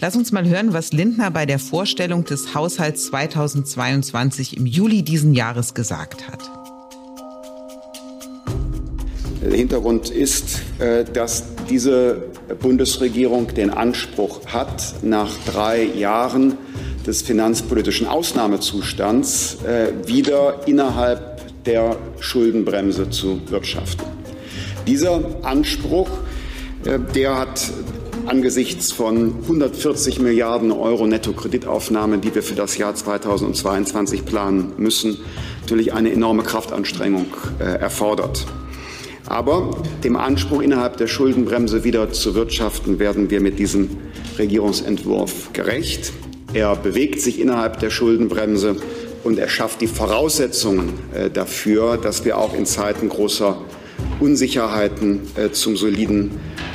Lass 0.00 0.16
uns 0.16 0.32
mal 0.32 0.48
hören, 0.48 0.72
was 0.72 0.92
Lindner 0.92 1.30
bei 1.30 1.46
der 1.46 1.60
Vorstellung 1.60 2.24
des 2.24 2.54
Haushalts 2.54 3.06
2022 3.06 4.56
im 4.56 4.66
Juli 4.66 5.02
diesen 5.02 5.34
Jahres 5.34 5.74
gesagt 5.74 6.28
hat. 6.28 6.67
Der 9.42 9.56
Hintergrund 9.56 10.10
ist, 10.10 10.62
äh, 10.80 11.04
dass 11.04 11.44
diese 11.70 12.24
Bundesregierung 12.60 13.54
den 13.54 13.70
Anspruch 13.70 14.40
hat, 14.46 14.94
nach 15.02 15.30
drei 15.46 15.84
Jahren 15.84 16.58
des 17.06 17.22
finanzpolitischen 17.22 18.08
Ausnahmezustands 18.08 19.58
äh, 19.64 20.08
wieder 20.08 20.66
innerhalb 20.66 21.64
der 21.64 21.96
Schuldenbremse 22.18 23.10
zu 23.10 23.40
wirtschaften. 23.48 24.04
Dieser 24.88 25.20
Anspruch, 25.42 26.10
äh, 26.84 26.98
der 27.14 27.38
hat 27.38 27.70
angesichts 28.26 28.90
von 28.90 29.36
140 29.42 30.18
Milliarden 30.18 30.72
Euro 30.72 31.06
Nettokreditaufnahme, 31.06 32.18
die 32.18 32.34
wir 32.34 32.42
für 32.42 32.56
das 32.56 32.76
Jahr 32.76 32.94
2022 32.94 34.24
planen 34.24 34.72
müssen, 34.78 35.18
natürlich 35.60 35.92
eine 35.92 36.10
enorme 36.12 36.42
Kraftanstrengung 36.42 37.26
erfordert. 37.58 38.44
Aber 39.28 39.82
dem 40.02 40.16
Anspruch, 40.16 40.62
innerhalb 40.62 40.96
der 40.96 41.06
Schuldenbremse 41.06 41.84
wieder 41.84 42.10
zu 42.12 42.34
wirtschaften, 42.34 42.98
werden 42.98 43.28
wir 43.28 43.40
mit 43.42 43.58
diesem 43.58 43.90
Regierungsentwurf 44.38 45.52
gerecht. 45.52 46.12
Er 46.54 46.74
bewegt 46.76 47.20
sich 47.20 47.38
innerhalb 47.38 47.78
der 47.78 47.90
Schuldenbremse 47.90 48.76
und 49.24 49.38
er 49.38 49.48
schafft 49.48 49.82
die 49.82 49.86
Voraussetzungen 49.86 50.94
äh, 51.12 51.28
dafür, 51.28 51.98
dass 51.98 52.24
wir 52.24 52.38
auch 52.38 52.54
in 52.54 52.64
Zeiten 52.64 53.10
großer 53.10 53.60
Unsicherheiten 54.18 55.20
äh, 55.36 55.50
zum 55.50 55.76
soliden, 55.76 56.30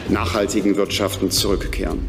nachhaltigen 0.10 0.76
Wirtschaften 0.76 1.32
zurückkehren. 1.32 2.08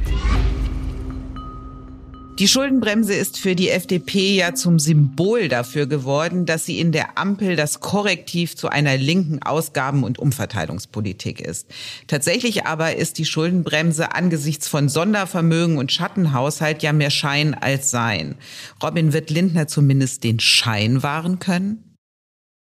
Die 2.40 2.48
Schuldenbremse 2.48 3.14
ist 3.14 3.38
für 3.38 3.54
die 3.54 3.70
FDP 3.70 4.34
ja 4.34 4.54
zum 4.54 4.80
Symbol 4.80 5.46
dafür 5.46 5.86
geworden, 5.86 6.46
dass 6.46 6.66
sie 6.66 6.80
in 6.80 6.90
der 6.90 7.16
Ampel 7.16 7.54
das 7.54 7.78
Korrektiv 7.78 8.56
zu 8.56 8.68
einer 8.68 8.96
linken 8.96 9.40
Ausgaben- 9.40 10.02
und 10.02 10.18
Umverteilungspolitik 10.18 11.40
ist. 11.40 11.68
Tatsächlich 12.08 12.66
aber 12.66 12.96
ist 12.96 13.18
die 13.18 13.24
Schuldenbremse 13.24 14.16
angesichts 14.16 14.66
von 14.66 14.88
Sondervermögen 14.88 15.78
und 15.78 15.92
Schattenhaushalt 15.92 16.82
ja 16.82 16.92
mehr 16.92 17.10
Schein 17.10 17.54
als 17.54 17.92
Sein. 17.92 18.34
Robin, 18.82 19.12
wird 19.12 19.30
Lindner 19.30 19.68
zumindest 19.68 20.24
den 20.24 20.40
Schein 20.40 21.04
wahren 21.04 21.38
können? 21.38 21.94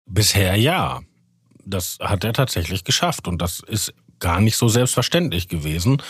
Bisher 0.10 0.55
ja. 0.55 1.01
Das 1.63 1.97
hat 1.99 2.23
er 2.23 2.34
tatsächlich 2.34 2.86
geschafft 2.86 3.27
und 3.27 3.39
das 3.39 3.60
ist 3.60 3.93
gar 4.19 4.41
nicht 4.41 4.58
so 4.58 4.67
selbstverständlich 4.67 5.47
gewesen. 5.47 6.01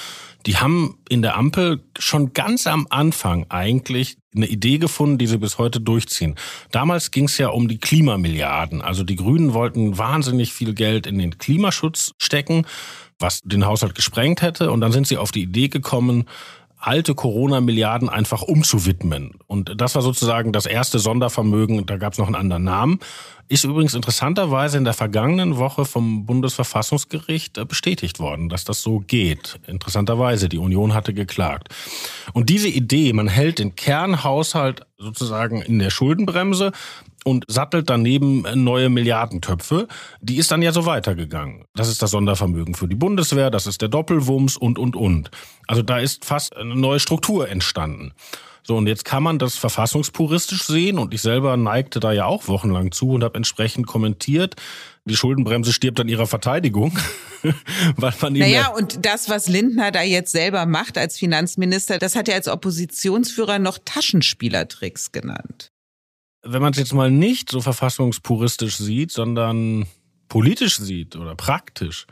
Die 0.46 0.58
haben 0.58 0.98
in 1.10 1.22
der 1.22 1.38
Ampel 1.38 1.84
schon 1.98 2.34
ganz 2.34 2.66
am 2.66 2.88
Anfang 2.90 3.46
eigentlich 3.50 4.18
eine 4.34 4.48
Idee 4.48 4.78
gefunden, 4.78 5.18
die 5.18 5.28
sie 5.28 5.38
bis 5.38 5.58
heute 5.58 5.82
durchziehen. 5.82 6.36
Damals 6.72 7.12
ging 7.12 7.26
es 7.26 7.38
ja 7.38 7.50
um 7.50 7.68
die 7.68 7.80
Klimamilliarden. 7.80 8.82
Also 8.82 9.04
die 9.04 9.18
Grünen 9.18 9.54
wollten 9.54 9.98
wahnsinnig 9.98 10.54
viel 10.54 10.74
Geld 10.74 11.08
in 11.08 11.18
den 11.18 11.38
Klimaschutz 11.38 12.14
stecken, 12.18 12.66
was 13.18 13.42
den 13.44 13.66
Haushalt 13.66 13.96
gesprengt 13.96 14.42
hätte. 14.42 14.72
Und 14.72 14.80
dann 14.82 14.94
sind 14.94 15.08
sie 15.08 15.18
auf 15.18 15.32
die 15.32 15.42
Idee 15.42 15.68
gekommen, 15.68 16.26
alte 16.80 17.14
Corona-Milliarden 17.14 18.10
einfach 18.10 18.42
umzuwidmen. 18.42 19.32
Und 19.48 19.74
das 19.80 19.96
war 19.96 20.02
sozusagen 20.02 20.54
das 20.54 20.66
erste 20.66 20.98
Sondervermögen, 21.00 21.86
da 21.86 21.98
gab 21.98 22.14
es 22.14 22.20
noch 22.20 22.28
einen 22.28 22.36
anderen 22.36 22.64
Namen. 22.64 23.00
Ist 23.50 23.64
übrigens 23.64 23.96
interessanterweise 23.96 24.78
in 24.78 24.84
der 24.84 24.94
vergangenen 24.94 25.58
Woche 25.58 25.84
vom 25.84 26.26
Bundesverfassungsgericht 26.26 27.58
äh, 27.58 27.66
bestätigt 27.66 28.20
worden, 28.20 28.48
dass 28.48 28.64
das 28.64 28.82
so 28.82 29.00
geht. 29.00 29.60
Interessanterweise, 29.66 30.50
die 30.50 30.60
Union 30.60 30.94
hatte 30.94 31.14
geklagt. 31.14 31.70
Und 32.34 32.50
diese 32.50 32.70
Idee, 32.70 33.12
man 33.12 33.28
hält 33.28 33.60
den 33.60 33.76
Kernhaushalt 33.76 34.86
sozusagen 35.00 35.62
in 35.64 35.80
der 35.80 35.90
Schuldenbremse 35.90 36.72
und 37.26 37.46
sattelt 37.48 37.90
daneben 37.90 38.46
neue 38.56 38.90
Milliardentöpfe. 38.90 39.88
Die 40.22 40.38
ist 40.38 40.52
dann 40.52 40.62
ja 40.62 40.72
so 40.72 40.86
weitergegangen. 40.86 41.66
Das 41.76 41.90
ist 41.90 42.02
das 42.02 42.12
Sondervermögen 42.12 42.76
für 42.76 42.88
die 42.88 42.96
Bundeswehr, 42.96 43.50
das 43.50 43.68
ist 43.68 43.82
der 43.82 43.90
Doppelwumms 43.90 44.58
und, 44.58 44.80
und, 44.80 44.96
und. 44.96 45.32
Also 45.68 45.82
da 45.82 46.00
ist 46.00 46.26
fast 46.26 46.56
eine 46.56 46.76
neue 46.76 47.00
Struktur 47.00 47.50
entstanden. 47.50 48.14
So, 48.64 48.78
und 48.78 48.88
jetzt 48.88 49.04
kann 49.04 49.24
man 49.24 49.40
das 49.40 49.56
verfassungspuristisch 49.56 50.64
sehen 50.64 51.00
und 51.00 51.14
ich 51.14 51.22
selber 51.22 51.58
neigte 51.58 52.00
da 52.00 52.12
ja 52.12 52.26
auch 52.26 52.48
wochenlang 52.48 52.92
zu 52.92 53.10
und 53.12 53.24
habe 53.24 53.36
entsprechend 53.36 53.88
kommentiert. 53.88 54.56
Die 55.06 55.16
Schuldenbremse 55.16 55.74
stirbt 55.74 56.00
an 56.00 56.08
ihrer 56.08 56.28
Verteidigung, 56.28 56.96
weil 57.96 58.14
man 58.22 58.34
Naja, 58.34 58.68
und 58.68 59.06
das, 59.06 59.28
was 59.28 59.48
Lindner 59.48 59.92
da 59.92 60.04
jetzt 60.04 60.32
selber 60.32 60.68
macht 60.68 61.00
als 61.00 61.18
Finanzminister, 61.18 61.98
das 61.98 62.16
hat 62.16 62.30
er 62.30 62.36
als 62.36 62.48
Oppositionsführer 62.48 63.58
noch 63.58 63.80
Taschenspielertricks 63.84 65.12
genannt. 65.12 65.69
Wenn 66.42 66.62
man 66.62 66.72
es 66.72 66.80
jetzt 66.80 66.94
mal 66.94 67.12
nicht 67.12 67.50
so 67.50 67.62
verfassungspuristisch 67.62 68.78
sieht, 68.78 69.12
sondern 69.12 69.88
politisch 70.30 70.78
sieht 70.78 71.16
oder 71.16 71.36
praktisch, 71.36 72.08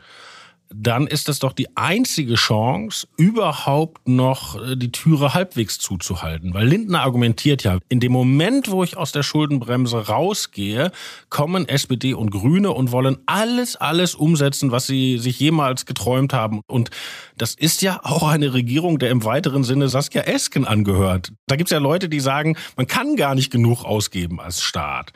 dann 0.70 1.06
ist 1.06 1.28
das 1.28 1.38
doch 1.38 1.52
die 1.52 1.76
einzige 1.76 2.34
Chance, 2.34 3.08
überhaupt 3.16 4.08
noch 4.08 4.62
äh, 4.62 4.76
die 4.76 4.92
Türe 4.92 5.34
halbwegs 5.34 5.78
zuzuhalten. 5.78 6.54
Weil 6.54 6.68
Lindner 6.68 7.02
argumentiert 7.02 7.64
ja, 7.64 7.78
in 7.88 8.00
dem 8.00 8.12
Moment, 8.12 8.70
wo 8.70 8.84
ich 8.84 8.96
aus 8.96 9.12
der 9.12 9.22
Schuldenbremse 9.22 10.08
rausgehe, 10.08 10.92
kommen 11.30 11.68
SPD 11.68 12.14
und 12.14 12.30
Grüne 12.30 12.72
und 12.72 12.92
wollen 12.92 13.18
alles, 13.26 13.76
alles 13.76 14.14
umsetzen, 14.14 14.70
was 14.70 14.86
sie 14.86 15.18
sich 15.18 15.40
jemals 15.40 15.86
geträumt 15.86 16.32
haben. 16.32 16.60
Und 16.66 16.90
das 17.36 17.54
ist 17.54 17.82
ja 17.82 18.00
auch 18.02 18.28
eine 18.28 18.52
Regierung, 18.52 18.98
der 18.98 19.10
im 19.10 19.24
weiteren 19.24 19.64
Sinne 19.64 19.88
Saskia 19.88 20.22
Esken 20.22 20.66
angehört. 20.66 21.32
Da 21.46 21.56
gibt's 21.56 21.72
ja 21.72 21.78
Leute, 21.78 22.08
die 22.08 22.20
sagen, 22.20 22.56
man 22.76 22.86
kann 22.86 23.16
gar 23.16 23.34
nicht 23.34 23.50
genug 23.50 23.84
ausgeben 23.84 24.40
als 24.40 24.62
Staat. 24.62 25.12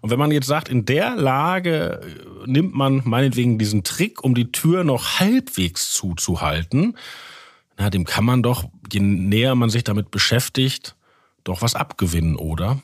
Und 0.00 0.10
wenn 0.10 0.18
man 0.18 0.30
jetzt 0.30 0.46
sagt, 0.46 0.68
in 0.68 0.84
der 0.84 1.16
Lage 1.16 2.00
äh, 2.02 2.50
nimmt 2.50 2.74
man 2.74 3.02
meinetwegen 3.04 3.58
diesen 3.58 3.84
Trick, 3.84 4.24
um 4.24 4.34
die 4.34 4.52
Tür 4.52 4.84
noch 4.84 5.20
halbwegs 5.20 5.92
zuzuhalten, 5.92 6.96
na, 7.76 7.90
dem 7.90 8.04
kann 8.04 8.24
man 8.24 8.42
doch, 8.42 8.64
je 8.92 9.00
näher 9.00 9.54
man 9.54 9.70
sich 9.70 9.84
damit 9.84 10.10
beschäftigt, 10.10 10.96
doch 11.44 11.62
was 11.62 11.74
abgewinnen, 11.74 12.36
oder? 12.36 12.80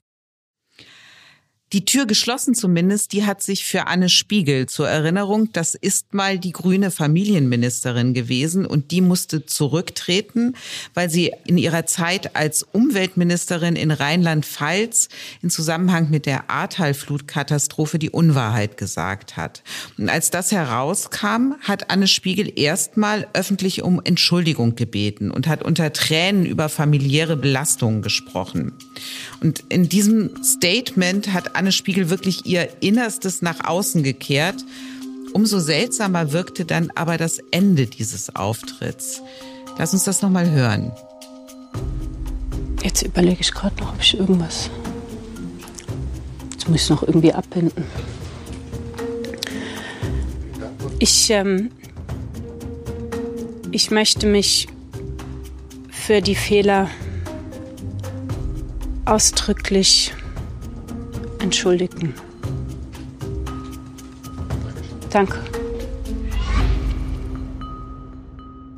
Die 1.72 1.84
Tür 1.84 2.06
geschlossen 2.06 2.54
zumindest, 2.54 3.10
die 3.12 3.24
hat 3.24 3.42
sich 3.42 3.64
für 3.64 3.88
Anne 3.88 4.08
Spiegel 4.08 4.66
zur 4.66 4.88
Erinnerung, 4.88 5.52
das 5.52 5.74
ist 5.74 6.14
mal 6.14 6.38
die 6.38 6.52
grüne 6.52 6.92
Familienministerin 6.92 8.14
gewesen 8.14 8.66
und 8.66 8.92
die 8.92 9.00
musste 9.00 9.46
zurücktreten, 9.46 10.54
weil 10.94 11.10
sie 11.10 11.32
in 11.44 11.58
ihrer 11.58 11.84
Zeit 11.84 12.36
als 12.36 12.62
Umweltministerin 12.62 13.74
in 13.74 13.90
Rheinland-Pfalz 13.90 15.08
in 15.42 15.50
Zusammenhang 15.50 16.08
mit 16.08 16.24
der 16.26 16.48
Ahrtal-Flutkatastrophe 16.50 17.98
die 17.98 18.10
Unwahrheit 18.10 18.76
gesagt 18.76 19.36
hat. 19.36 19.64
Und 19.98 20.08
als 20.08 20.30
das 20.30 20.52
herauskam, 20.52 21.54
hat 21.62 21.90
Anne 21.90 22.06
Spiegel 22.06 22.52
erstmal 22.54 23.26
öffentlich 23.32 23.82
um 23.82 24.00
Entschuldigung 24.04 24.76
gebeten 24.76 25.32
und 25.32 25.48
hat 25.48 25.64
unter 25.64 25.92
Tränen 25.92 26.46
über 26.46 26.68
familiäre 26.68 27.36
Belastungen 27.36 28.02
gesprochen. 28.02 28.72
Und 29.40 29.64
in 29.68 29.88
diesem 29.88 30.30
Statement 30.44 31.32
hat 31.32 31.55
Anne 31.56 31.72
Spiegel 31.72 32.10
wirklich 32.10 32.46
ihr 32.46 32.68
Innerstes 32.80 33.42
nach 33.42 33.64
außen 33.64 34.02
gekehrt. 34.02 34.56
Umso 35.32 35.58
seltsamer 35.58 36.32
wirkte 36.32 36.64
dann 36.64 36.90
aber 36.94 37.16
das 37.16 37.38
Ende 37.50 37.86
dieses 37.86 38.34
Auftritts. 38.36 39.22
Lass 39.78 39.92
uns 39.92 40.04
das 40.04 40.22
nochmal 40.22 40.50
hören. 40.50 40.92
Jetzt 42.82 43.02
überlege 43.02 43.38
ich 43.40 43.52
gerade 43.52 43.76
noch, 43.80 43.94
ob 43.94 44.00
ich 44.00 44.18
irgendwas. 44.18 44.70
Jetzt 46.52 46.68
muss 46.68 46.82
ich 46.82 46.90
noch 46.90 47.02
irgendwie 47.02 47.32
abbinden. 47.32 47.84
Ich, 50.98 51.30
ähm, 51.30 51.70
ich 53.72 53.90
möchte 53.90 54.26
mich 54.26 54.68
für 55.90 56.20
die 56.22 56.36
Fehler 56.36 56.88
ausdrücklich 59.04 60.14
entschuldigen. 61.46 62.12
Danke. 65.10 65.38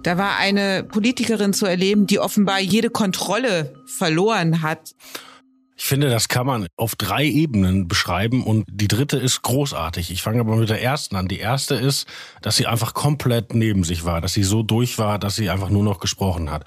Da 0.02 0.16
war 0.18 0.37
eine 0.37 0.85
Politikerin 0.85 1.52
zu 1.52 1.66
erleben, 1.66 2.07
die 2.07 2.18
offenbar 2.18 2.61
jede 2.61 2.90
Kontrolle 2.90 3.74
verloren 3.87 4.62
hat. 4.62 4.94
Ich 5.76 5.85
finde, 5.85 6.11
das 6.11 6.28
kann 6.28 6.46
man 6.46 6.66
auf 6.76 6.94
drei 6.96 7.24
Ebenen 7.24 7.88
beschreiben 7.88 8.42
und 8.42 8.66
die 8.70 8.88
dritte 8.88 9.16
ist 9.16 9.42
großartig. 9.42 10.11
Ich 10.11 10.22
fange 10.22 10.40
aber 10.40 10.57
mit 10.57 10.68
der 10.68 10.83
ersten 10.83 11.16
an. 11.16 11.28
Die 11.28 11.38
erste 11.38 11.74
ist, 11.74 12.07
dass 12.42 12.57
sie 12.57 12.66
einfach 12.66 12.94
komplett 12.94 13.54
neben 13.54 13.85
sich 13.85 14.04
war, 14.04 14.20
dass 14.20 14.35
sie 14.35 14.42
so 14.42 14.62
durch 14.62 14.98
war, 14.98 15.18
dass 15.18 15.37
sie 15.37 15.48
einfach 15.48 15.70
nur 15.70 15.85
noch 15.85 16.00
gesprochen 16.00 16.50
hat. 16.50 16.64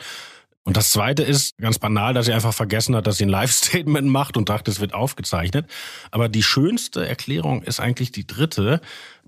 Und 0.64 0.78
das 0.78 0.92
zweite 0.92 1.24
ist 1.24 1.58
ganz 1.58 1.80
banal, 1.80 2.14
dass 2.14 2.28
sie 2.28 2.34
einfach 2.34 2.54
vergessen 2.54 2.96
hat, 2.96 3.08
dass 3.08 3.18
sie 3.18 3.26
ein 3.26 3.30
Live-Statement 3.30 4.08
macht 4.10 4.38
und 4.38 4.50
dachte, 4.50 4.70
es 4.70 4.80
wird 4.80 4.94
aufgezeichnet. 4.94 5.70
Aber 6.12 6.30
die 6.30 6.44
schönste 6.44 7.08
Erklärung 7.08 7.64
ist 7.64 7.80
eigentlich 7.80 8.12
die 8.12 8.28
dritte. 8.28 8.82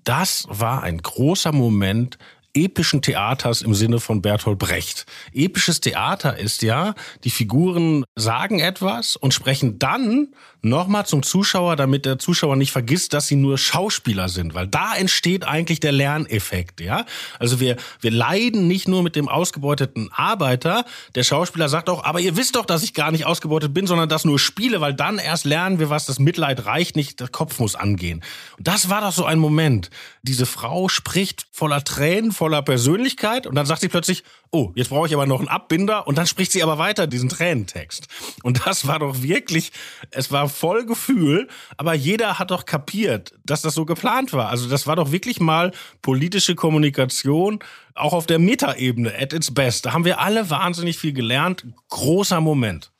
Das 0.03 0.45
war 0.47 0.83
ein 0.83 0.99
großer 0.99 1.51
Moment 1.51 2.17
epischen 2.53 3.01
Theaters 3.01 3.61
im 3.61 3.73
Sinne 3.73 3.99
von 3.99 4.21
Bertolt 4.21 4.59
Brecht. 4.59 5.05
Episches 5.33 5.81
Theater 5.81 6.37
ist 6.37 6.61
ja, 6.61 6.93
die 7.23 7.29
Figuren 7.29 8.05
sagen 8.15 8.59
etwas 8.59 9.15
und 9.15 9.33
sprechen 9.33 9.79
dann 9.79 10.29
nochmal 10.61 11.05
zum 11.05 11.23
Zuschauer, 11.23 11.75
damit 11.75 12.05
der 12.05 12.19
Zuschauer 12.19 12.55
nicht 12.55 12.71
vergisst, 12.71 13.13
dass 13.13 13.27
sie 13.27 13.35
nur 13.35 13.57
Schauspieler 13.57 14.29
sind, 14.29 14.53
weil 14.53 14.67
da 14.67 14.95
entsteht 14.95 15.45
eigentlich 15.45 15.79
der 15.79 15.91
Lerneffekt, 15.91 16.79
ja? 16.79 17.05
Also 17.39 17.59
wir 17.59 17.75
wir 17.99 18.11
leiden 18.11 18.67
nicht 18.67 18.87
nur 18.87 19.03
mit 19.03 19.15
dem 19.15 19.27
ausgebeuteten 19.27 20.09
Arbeiter, 20.13 20.85
der 21.15 21.23
Schauspieler 21.23 21.69
sagt 21.69 21.89
auch, 21.89 22.03
aber 22.03 22.19
ihr 22.19 22.37
wisst 22.37 22.55
doch, 22.55 22.65
dass 22.65 22.83
ich 22.83 22.93
gar 22.93 23.11
nicht 23.11 23.25
ausgebeutet 23.25 23.73
bin, 23.73 23.87
sondern 23.87 24.09
das 24.09 24.25
nur 24.25 24.39
spiele, 24.39 24.79
weil 24.79 24.93
dann 24.93 25.17
erst 25.17 25.45
lernen 25.45 25.79
wir, 25.79 25.89
was 25.89 26.05
das 26.05 26.19
Mitleid 26.19 26.65
reicht 26.65 26.95
nicht, 26.95 27.19
der 27.19 27.27
Kopf 27.27 27.59
muss 27.59 27.75
angehen. 27.75 28.23
Und 28.57 28.67
das 28.67 28.89
war 28.89 29.01
doch 29.01 29.11
so 29.11 29.25
ein 29.25 29.39
Moment. 29.39 29.89
Diese 30.21 30.45
Frau 30.45 30.87
spricht 30.87 31.47
voller 31.51 31.83
Tränen, 31.83 32.31
voller 32.31 32.42
Persönlichkeit 32.61 33.47
und 33.47 33.55
dann 33.55 33.65
sagt 33.65 33.81
sie 33.81 33.89
plötzlich, 33.89 34.23
oh, 34.51 34.71
jetzt 34.75 34.89
brauche 34.89 35.07
ich 35.07 35.13
aber 35.13 35.25
noch 35.25 35.39
einen 35.39 35.47
Abbinder 35.47 36.07
und 36.07 36.17
dann 36.17 36.27
spricht 36.27 36.51
sie 36.51 36.63
aber 36.63 36.77
weiter 36.77 37.07
diesen 37.07 37.29
Tränentext. 37.29 38.07
Und 38.43 38.65
das 38.65 38.87
war 38.87 38.99
doch 38.99 39.21
wirklich, 39.21 39.71
es 40.11 40.31
war 40.31 40.49
voll 40.49 40.85
Gefühl, 40.85 41.47
aber 41.77 41.93
jeder 41.93 42.39
hat 42.39 42.51
doch 42.51 42.65
kapiert, 42.65 43.33
dass 43.45 43.61
das 43.61 43.73
so 43.73 43.85
geplant 43.85 44.33
war. 44.33 44.49
Also 44.49 44.69
das 44.69 44.87
war 44.87 44.95
doch 44.95 45.11
wirklich 45.11 45.39
mal 45.39 45.71
politische 46.01 46.55
Kommunikation, 46.55 47.59
auch 47.95 48.13
auf 48.13 48.25
der 48.25 48.39
Metaebene 48.39 49.13
at 49.17 49.33
its 49.33 49.53
best. 49.53 49.85
Da 49.85 49.93
haben 49.93 50.05
wir 50.05 50.19
alle 50.19 50.49
wahnsinnig 50.49 50.97
viel 50.97 51.13
gelernt. 51.13 51.65
Großer 51.89 52.41
Moment. 52.41 52.91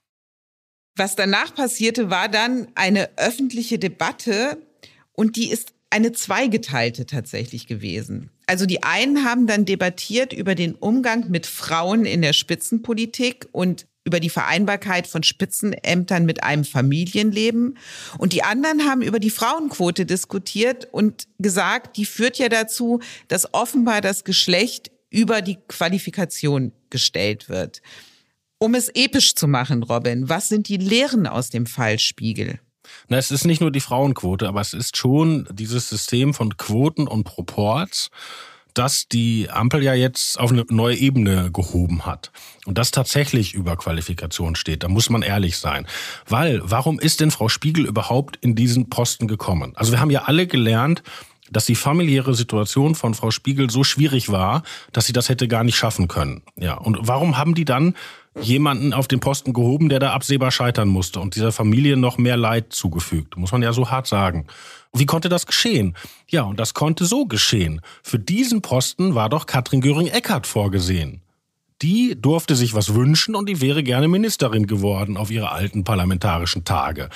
Was 0.96 1.16
danach 1.16 1.56
passierte, 1.56 2.10
war 2.10 2.30
dann 2.30 2.68
eine 2.76 3.18
öffentliche 3.18 3.80
Debatte 3.80 4.58
und 5.14 5.36
die 5.36 5.50
ist 5.50 5.74
eine 5.90 6.12
zweigeteilte 6.12 7.06
tatsächlich 7.06 7.68
gewesen. 7.68 8.30
Also 8.46 8.66
die 8.66 8.84
einen 8.84 9.24
haben 9.24 9.48
dann 9.48 9.66
debattiert 9.66 10.34
über 10.34 10.56
den 10.56 10.76
Umgang 10.76 11.30
mit 11.30 11.46
Frauen 11.46 12.06
in 12.06 12.22
der 12.22 12.34
Spitzenpolitik 12.34 13.48
und 13.52 13.86
über 14.06 14.20
die 14.20 14.30
Vereinbarkeit 14.30 15.08
von 15.08 15.24
Spitzenämtern 15.24 16.26
mit 16.26 16.44
einem 16.44 16.66
Familienleben. 16.66 17.78
Und 18.18 18.34
die 18.34 18.44
anderen 18.44 18.86
haben 18.86 19.02
über 19.02 19.20
die 19.20 19.30
Frauenquote 19.30 20.06
diskutiert 20.06 20.90
und 20.92 21.28
gesagt, 21.40 21.98
die 21.98 22.06
führt 22.06 22.38
ja 22.38 22.50
dazu, 22.50 23.00
dass 23.30 23.54
offenbar 23.54 24.02
das 24.02 24.24
Geschlecht 24.26 24.92
über 25.10 25.42
die 25.42 25.58
Qualifikation 25.68 26.74
gestellt 26.90 27.48
wird. 27.48 27.82
Um 28.58 28.76
es 28.76 28.90
episch 28.90 29.36
zu 29.36 29.48
machen, 29.48 29.84
Robin, 29.84 30.28
was 30.28 30.50
sind 30.50 30.68
die 30.68 30.78
Lehren 30.78 31.28
aus 31.28 31.50
dem 31.50 31.66
Fallspiegel? 31.66 32.60
Na, 33.08 33.18
es 33.18 33.32
ist 33.32 33.46
nicht 33.46 33.62
nur 33.62 33.72
die 33.72 33.80
Frauenquote, 33.80 34.48
aber 34.48 34.62
es 34.62 34.74
ist 34.74 34.98
schon 34.98 35.48
dieses 35.52 35.90
System 35.90 36.34
von 36.34 36.58
Quoten 36.58 37.08
und 37.08 37.24
Proports, 37.24 38.10
das 38.74 39.08
die 39.08 39.50
Ampel 39.52 39.84
ja 39.84 39.94
jetzt 39.94 40.40
auf 40.40 40.52
eine 40.52 40.66
neue 40.70 40.96
Ebene 40.96 41.52
gehoben 41.52 42.06
hat. 42.06 42.32
Und 42.66 42.78
das 42.78 42.92
tatsächlich 42.92 43.54
über 43.54 43.78
Qualifikation 43.78 44.56
steht. 44.56 44.84
Da 44.84 44.88
muss 44.88 45.10
man 45.10 45.22
ehrlich 45.22 45.58
sein. 45.58 45.86
Weil, 46.28 46.62
warum 46.64 47.00
ist 47.00 47.20
denn 47.20 47.32
Frau 47.32 47.50
Spiegel 47.50 47.86
überhaupt 47.86 48.38
in 48.38 48.56
diesen 48.56 48.90
Posten 48.90 49.28
gekommen? 49.28 49.74
Also 49.76 49.92
wir 49.92 50.00
haben 50.00 50.10
ja 50.10 50.24
alle 50.24 50.48
gelernt, 50.48 51.04
dass 51.54 51.66
die 51.66 51.76
familiäre 51.76 52.34
Situation 52.34 52.96
von 52.96 53.14
Frau 53.14 53.32
Spiegel 53.32 53.70
so 53.70 53.84
schwierig 53.84 54.30
war, 54.30 54.64
dass 54.92 55.06
sie 55.06 55.14
das 55.14 55.30
hätte 55.30 55.48
gar 55.48 55.64
nicht 55.64 55.78
schaffen 55.78 56.08
können. 56.08 56.42
Ja. 56.60 56.76
Und 56.76 57.00
warum 57.02 57.38
haben 57.38 57.56
die 57.56 57.66
dann 57.66 57.96
jemanden 58.40 58.94
auf 58.94 59.08
den 59.08 59.20
Posten 59.20 59.54
gehoben, 59.54 59.90
der 59.90 60.00
da 60.00 60.14
absehbar 60.14 60.52
scheitern 60.52 60.88
musste 60.88 61.20
und 61.20 61.36
dieser 61.36 61.52
Familie 61.52 61.98
noch 61.98 62.18
mehr 62.18 62.38
Leid 62.38 62.74
zugefügt. 62.74 63.38
Muss 63.38 63.52
man 63.52 63.62
ja 63.62 63.74
so 63.74 63.92
hart 63.92 64.08
sagen. 64.08 64.48
Wie 64.92 65.06
konnte 65.06 65.30
das 65.30 65.46
geschehen? 65.46 65.96
Ja, 66.28 66.44
und 66.44 66.60
das 66.60 66.74
konnte 66.74 67.06
so 67.06 67.26
geschehen. 67.26 67.82
Für 68.02 68.20
diesen 68.20 68.62
Posten 68.62 69.16
war 69.16 69.30
doch 69.30 69.46
Katrin 69.46 69.82
Göring-Eckardt 69.82 70.48
vorgesehen. 70.48 71.23
Die 71.84 72.16
durfte 72.20 72.56
sich 72.56 72.74
was 72.74 72.96
wünschen 72.96 73.36
und 73.36 73.50
die 73.50 73.60
wäre 73.60 73.84
gerne 73.84 74.08
Ministerin 74.08 74.68
geworden 74.68 75.18
auf 75.18 75.30
ihre 75.30 75.52
alten 75.52 75.84
parlamentarischen 75.84 76.64
Tage. 76.64 77.10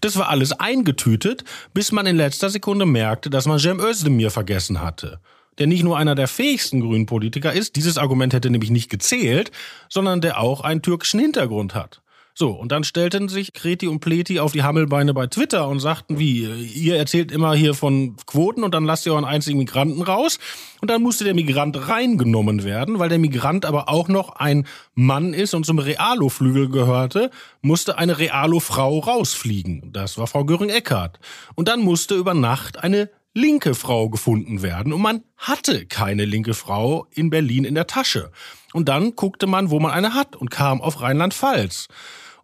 Das 0.00 0.16
war 0.16 0.28
alles 0.28 0.52
eingetütet, 0.52 1.42
bis 1.74 1.90
man 1.90 2.06
in 2.06 2.16
letzter 2.16 2.48
Sekunde 2.48 2.86
merkte, 2.86 3.30
dass 3.30 3.46
man 3.46 3.58
Cem 3.58 3.80
Özdemir 3.80 4.30
vergessen 4.30 4.80
hatte 4.80 5.20
der 5.58 5.66
nicht 5.66 5.82
nur 5.82 5.98
einer 5.98 6.14
der 6.14 6.28
fähigsten 6.28 6.80
grünen 6.80 7.06
Politiker 7.06 7.52
ist, 7.52 7.76
dieses 7.76 7.98
Argument 7.98 8.32
hätte 8.32 8.50
nämlich 8.50 8.70
nicht 8.70 8.90
gezählt, 8.90 9.50
sondern 9.88 10.20
der 10.22 10.40
auch 10.40 10.62
einen 10.62 10.80
türkischen 10.80 11.20
Hintergrund 11.20 11.74
hat. 11.74 12.01
So, 12.34 12.50
und 12.50 12.72
dann 12.72 12.82
stellten 12.82 13.28
sich 13.28 13.52
Kreti 13.52 13.86
und 13.88 14.00
Pleti 14.00 14.40
auf 14.40 14.52
die 14.52 14.62
Hammelbeine 14.62 15.12
bei 15.12 15.26
Twitter 15.26 15.68
und 15.68 15.80
sagten, 15.80 16.18
wie, 16.18 16.44
ihr 16.44 16.96
erzählt 16.96 17.30
immer 17.30 17.54
hier 17.54 17.74
von 17.74 18.16
Quoten 18.24 18.64
und 18.64 18.74
dann 18.74 18.84
lasst 18.84 19.04
ihr 19.04 19.12
euren 19.12 19.26
einzigen 19.26 19.58
Migranten 19.58 20.00
raus. 20.00 20.38
Und 20.80 20.90
dann 20.90 21.02
musste 21.02 21.24
der 21.24 21.34
Migrant 21.34 21.88
reingenommen 21.88 22.64
werden, 22.64 22.98
weil 22.98 23.10
der 23.10 23.18
Migrant 23.18 23.66
aber 23.66 23.90
auch 23.90 24.08
noch 24.08 24.30
ein 24.36 24.66
Mann 24.94 25.34
ist 25.34 25.52
und 25.52 25.66
zum 25.66 25.78
Realo-Flügel 25.78 26.70
gehörte, 26.70 27.30
musste 27.60 27.98
eine 27.98 28.18
Realo-Frau 28.18 29.00
rausfliegen. 29.00 29.92
Das 29.92 30.16
war 30.16 30.26
Frau 30.26 30.44
Göring-Eckardt. 30.44 31.20
Und 31.54 31.68
dann 31.68 31.80
musste 31.80 32.14
über 32.14 32.32
Nacht 32.32 32.82
eine 32.82 33.10
linke 33.34 33.74
Frau 33.74 34.08
gefunden 34.08 34.62
werden 34.62 34.92
und 34.92 35.00
man 35.00 35.22
hatte 35.36 35.86
keine 35.86 36.24
linke 36.24 36.54
Frau 36.54 37.06
in 37.10 37.30
Berlin 37.30 37.64
in 37.64 37.74
der 37.74 37.86
Tasche. 37.86 38.30
Und 38.72 38.88
dann 38.88 39.16
guckte 39.16 39.46
man, 39.46 39.70
wo 39.70 39.80
man 39.80 39.90
eine 39.90 40.14
hat 40.14 40.36
und 40.36 40.50
kam 40.50 40.80
auf 40.80 41.00
Rheinland-Pfalz. 41.00 41.88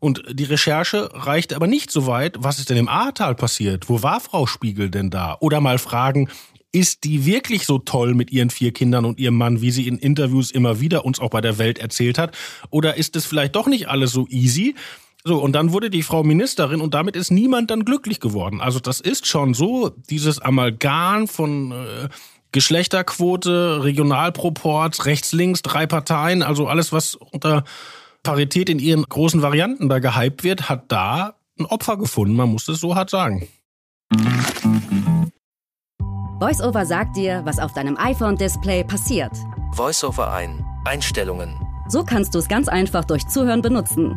Und 0.01 0.23
die 0.31 0.45
Recherche 0.45 1.11
reichte 1.13 1.57
aber 1.57 1.67
nicht 1.67 1.91
so 1.91 2.07
weit, 2.07 2.37
was 2.39 2.59
ist 2.59 2.71
denn 2.71 2.77
im 2.77 2.89
Ahrtal 2.89 3.35
passiert? 3.35 3.89
Wo 3.89 4.03
war 4.03 4.21
Frau 4.21 4.47
Spiegel 4.47 4.91
denn 4.91 5.11
da? 5.11 5.37
Oder 5.41 5.61
mal 5.61 5.79
fragen, 5.79 6.29
ist 6.71 7.05
die 7.05 7.25
wirklich 7.25 7.65
so 7.67 7.79
toll 7.79 8.15
mit 8.15 8.31
ihren 8.31 8.51
vier 8.51 8.73
Kindern 8.73 9.05
und 9.05 9.19
ihrem 9.19 9.37
Mann, 9.37 9.61
wie 9.63 9.71
sie 9.71 9.89
in 9.89 9.99
Interviews 9.99 10.51
immer 10.51 10.81
wieder 10.81 11.05
uns 11.05 11.19
auch 11.19 11.31
bei 11.31 11.41
der 11.41 11.59
Welt 11.59 11.79
erzählt 11.79 12.19
hat? 12.19 12.37
Oder 12.71 12.97
ist 12.97 13.17
es 13.17 13.27
vielleicht 13.27 13.57
doch 13.57 13.67
nicht 13.67 13.89
alles 13.89 14.13
so 14.13 14.27
easy? 14.29 14.75
So, 15.25 15.39
und 15.39 15.53
dann 15.53 15.73
wurde 15.73 15.91
die 15.91 16.03
Frau 16.03 16.23
Ministerin 16.23 16.81
und 16.81 16.95
damit 16.95 17.17
ist 17.17 17.31
niemand 17.31 17.71
dann 17.71 17.85
glücklich 17.85 18.21
geworden. 18.21 18.61
Also 18.61 18.79
das 18.79 19.01
ist 19.01 19.27
schon 19.27 19.55
so, 19.55 19.91
dieses 20.11 20.41
Amalgam 20.41 21.27
von 21.27 21.73
äh, 21.73 22.09
Geschlechterquote, 22.53 23.83
Regionalproport, 23.83 25.05
rechts, 25.07 25.33
links, 25.33 25.63
drei 25.63 25.87
Parteien, 25.87 26.43
also 26.43 26.67
alles, 26.67 26.93
was 26.93 27.15
unter 27.15 27.65
Parität 28.23 28.69
in 28.69 28.79
ihren 28.79 29.05
großen 29.05 29.43
Varianten 29.43 29.89
da 29.89 29.99
gehypt 29.99 30.45
wird, 30.45 30.69
hat 30.69 30.91
da 30.93 31.35
ein 31.59 31.67
Opfer 31.67 31.97
gefunden. 31.97 32.37
Man 32.37 32.51
muss 32.51 32.69
es 32.69 32.81
so 32.81 32.95
hart 32.95 33.11
sagen. 33.11 33.49
VoiceOver 36.41 36.87
sagt 36.87 37.17
dir, 37.17 37.41
was 37.45 37.59
auf 37.59 37.73
deinem 37.73 37.97
iPhone-Display 37.97 38.85
passiert. 38.85 39.33
VoiceOver 39.73 40.33
ein. 40.33 40.65
Einstellungen. 40.85 41.55
So 41.89 42.05
kannst 42.05 42.35
du 42.35 42.39
es 42.39 42.49
ganz 42.49 42.69
einfach 42.69 43.05
durch 43.05 43.27
Zuhören 43.27 43.61
benutzen. 43.61 44.15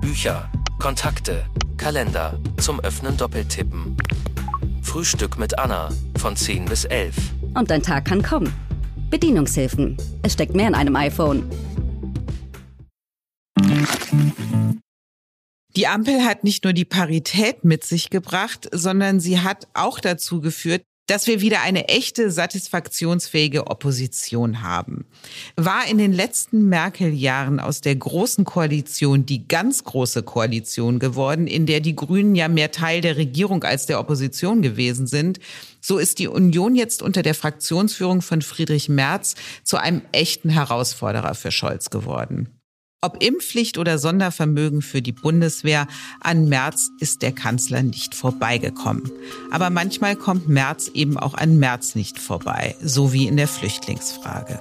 Bücher, 0.00 0.50
Kontakte, 0.78 1.44
Kalender, 1.76 2.38
zum 2.58 2.80
Öffnen 2.80 3.16
doppeltippen. 3.16 3.96
Frühstück 4.82 5.38
mit 5.38 5.58
Anna 5.58 5.88
von 6.18 6.36
10 6.36 6.66
bis 6.66 6.84
11. 6.84 7.16
Und 7.54 7.70
dein 7.70 7.82
Tag 7.82 8.04
kann 8.04 8.22
kommen. 8.22 8.52
Bedienungshilfen. 9.10 9.96
Es 10.22 10.34
steckt 10.34 10.54
mehr 10.54 10.68
in 10.68 10.74
einem 10.74 10.96
iPhone. 10.96 11.48
Die 15.74 15.86
Ampel 15.86 16.22
hat 16.24 16.44
nicht 16.44 16.64
nur 16.64 16.74
die 16.74 16.84
Parität 16.84 17.64
mit 17.64 17.84
sich 17.84 18.10
gebracht, 18.10 18.68
sondern 18.72 19.20
sie 19.20 19.40
hat 19.40 19.68
auch 19.72 20.00
dazu 20.00 20.42
geführt, 20.42 20.82
dass 21.06 21.26
wir 21.26 21.40
wieder 21.40 21.62
eine 21.62 21.88
echte, 21.88 22.30
satisfaktionsfähige 22.30 23.66
Opposition 23.66 24.62
haben. 24.62 25.04
War 25.56 25.86
in 25.88 25.98
den 25.98 26.12
letzten 26.12 26.68
Merkel-Jahren 26.68 27.58
aus 27.58 27.80
der 27.80 27.96
großen 27.96 28.44
Koalition 28.44 29.26
die 29.26 29.48
ganz 29.48 29.82
große 29.84 30.22
Koalition 30.22 30.98
geworden, 30.98 31.46
in 31.46 31.66
der 31.66 31.80
die 31.80 31.96
Grünen 31.96 32.34
ja 32.34 32.48
mehr 32.48 32.70
Teil 32.70 33.00
der 33.00 33.16
Regierung 33.16 33.64
als 33.64 33.86
der 33.86 33.98
Opposition 33.98 34.62
gewesen 34.62 35.06
sind, 35.06 35.40
so 35.80 35.98
ist 35.98 36.18
die 36.18 36.28
Union 36.28 36.76
jetzt 36.76 37.02
unter 37.02 37.22
der 37.22 37.34
Fraktionsführung 37.34 38.22
von 38.22 38.40
Friedrich 38.40 38.88
Merz 38.88 39.34
zu 39.64 39.78
einem 39.78 40.02
echten 40.12 40.50
Herausforderer 40.50 41.34
für 41.34 41.50
Scholz 41.50 41.90
geworden. 41.90 42.61
Ob 43.04 43.20
Impfpflicht 43.20 43.78
oder 43.78 43.98
Sondervermögen 43.98 44.80
für 44.80 45.02
die 45.02 45.10
Bundeswehr, 45.10 45.88
an 46.20 46.48
Merz 46.48 46.88
ist 47.00 47.22
der 47.22 47.32
Kanzler 47.32 47.82
nicht 47.82 48.14
vorbeigekommen. 48.14 49.10
Aber 49.50 49.70
manchmal 49.70 50.14
kommt 50.14 50.48
Merz 50.48 50.86
eben 50.94 51.18
auch 51.18 51.34
an 51.34 51.58
Merz 51.58 51.96
nicht 51.96 52.20
vorbei, 52.20 52.76
so 52.80 53.12
wie 53.12 53.26
in 53.26 53.36
der 53.36 53.48
Flüchtlingsfrage. 53.48 54.60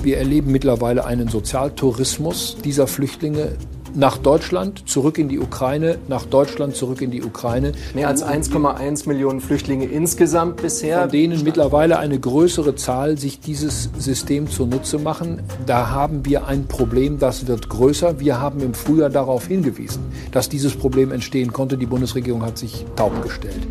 Wir 0.00 0.18
erleben 0.18 0.52
mittlerweile 0.52 1.06
einen 1.06 1.26
Sozialtourismus 1.26 2.56
dieser 2.62 2.86
Flüchtlinge, 2.86 3.56
nach 3.94 4.18
Deutschland, 4.18 4.88
zurück 4.88 5.18
in 5.18 5.28
die 5.28 5.38
Ukraine, 5.38 5.98
nach 6.08 6.24
Deutschland, 6.24 6.76
zurück 6.76 7.02
in 7.02 7.10
die 7.10 7.22
Ukraine. 7.22 7.72
Mehr 7.94 8.08
als 8.08 8.24
1,1 8.24 9.08
Millionen 9.08 9.40
Flüchtlinge 9.40 9.86
insgesamt 9.86 10.62
bisher. 10.62 11.02
Von 11.02 11.10
denen 11.10 11.42
mittlerweile 11.44 11.98
eine 11.98 12.18
größere 12.18 12.74
Zahl 12.74 13.18
sich 13.18 13.40
dieses 13.40 13.90
System 13.98 14.48
zunutze 14.48 14.98
machen. 14.98 15.42
Da 15.66 15.90
haben 15.90 16.24
wir 16.24 16.46
ein 16.46 16.66
Problem, 16.66 17.18
das 17.18 17.46
wird 17.46 17.68
größer. 17.68 18.20
Wir 18.20 18.40
haben 18.40 18.60
im 18.60 18.74
Frühjahr 18.74 19.10
darauf 19.10 19.46
hingewiesen, 19.46 20.02
dass 20.32 20.48
dieses 20.48 20.74
Problem 20.76 21.12
entstehen 21.12 21.52
konnte. 21.52 21.76
Die 21.76 21.86
Bundesregierung 21.86 22.42
hat 22.42 22.58
sich 22.58 22.84
taub 22.96 23.22
gestellt. 23.22 23.66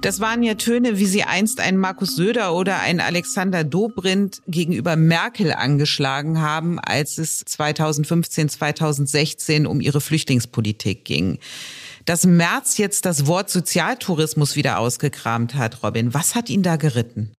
Das 0.00 0.18
waren 0.18 0.42
ja 0.42 0.54
Töne, 0.54 0.98
wie 0.98 1.04
sie 1.04 1.24
einst 1.24 1.60
ein 1.60 1.76
Markus 1.76 2.16
Söder 2.16 2.54
oder 2.54 2.80
ein 2.80 3.00
Alexander 3.00 3.64
Dobrindt 3.64 4.40
gegenüber 4.46 4.96
Merkel 4.96 5.52
angeschlagen 5.52 6.40
haben, 6.40 6.78
als 6.78 7.18
es 7.18 7.40
2015, 7.40 8.48
2016 8.48 9.66
um 9.66 9.82
ihre 9.82 10.00
Flüchtlingspolitik 10.00 11.04
ging. 11.04 11.38
Dass 12.06 12.24
Merz 12.24 12.78
jetzt 12.78 13.04
das 13.04 13.26
Wort 13.26 13.50
Sozialtourismus 13.50 14.56
wieder 14.56 14.78
ausgekramt 14.78 15.54
hat, 15.54 15.82
Robin, 15.82 16.14
was 16.14 16.34
hat 16.34 16.48
ihn 16.48 16.62
da 16.62 16.76
geritten? 16.76 17.34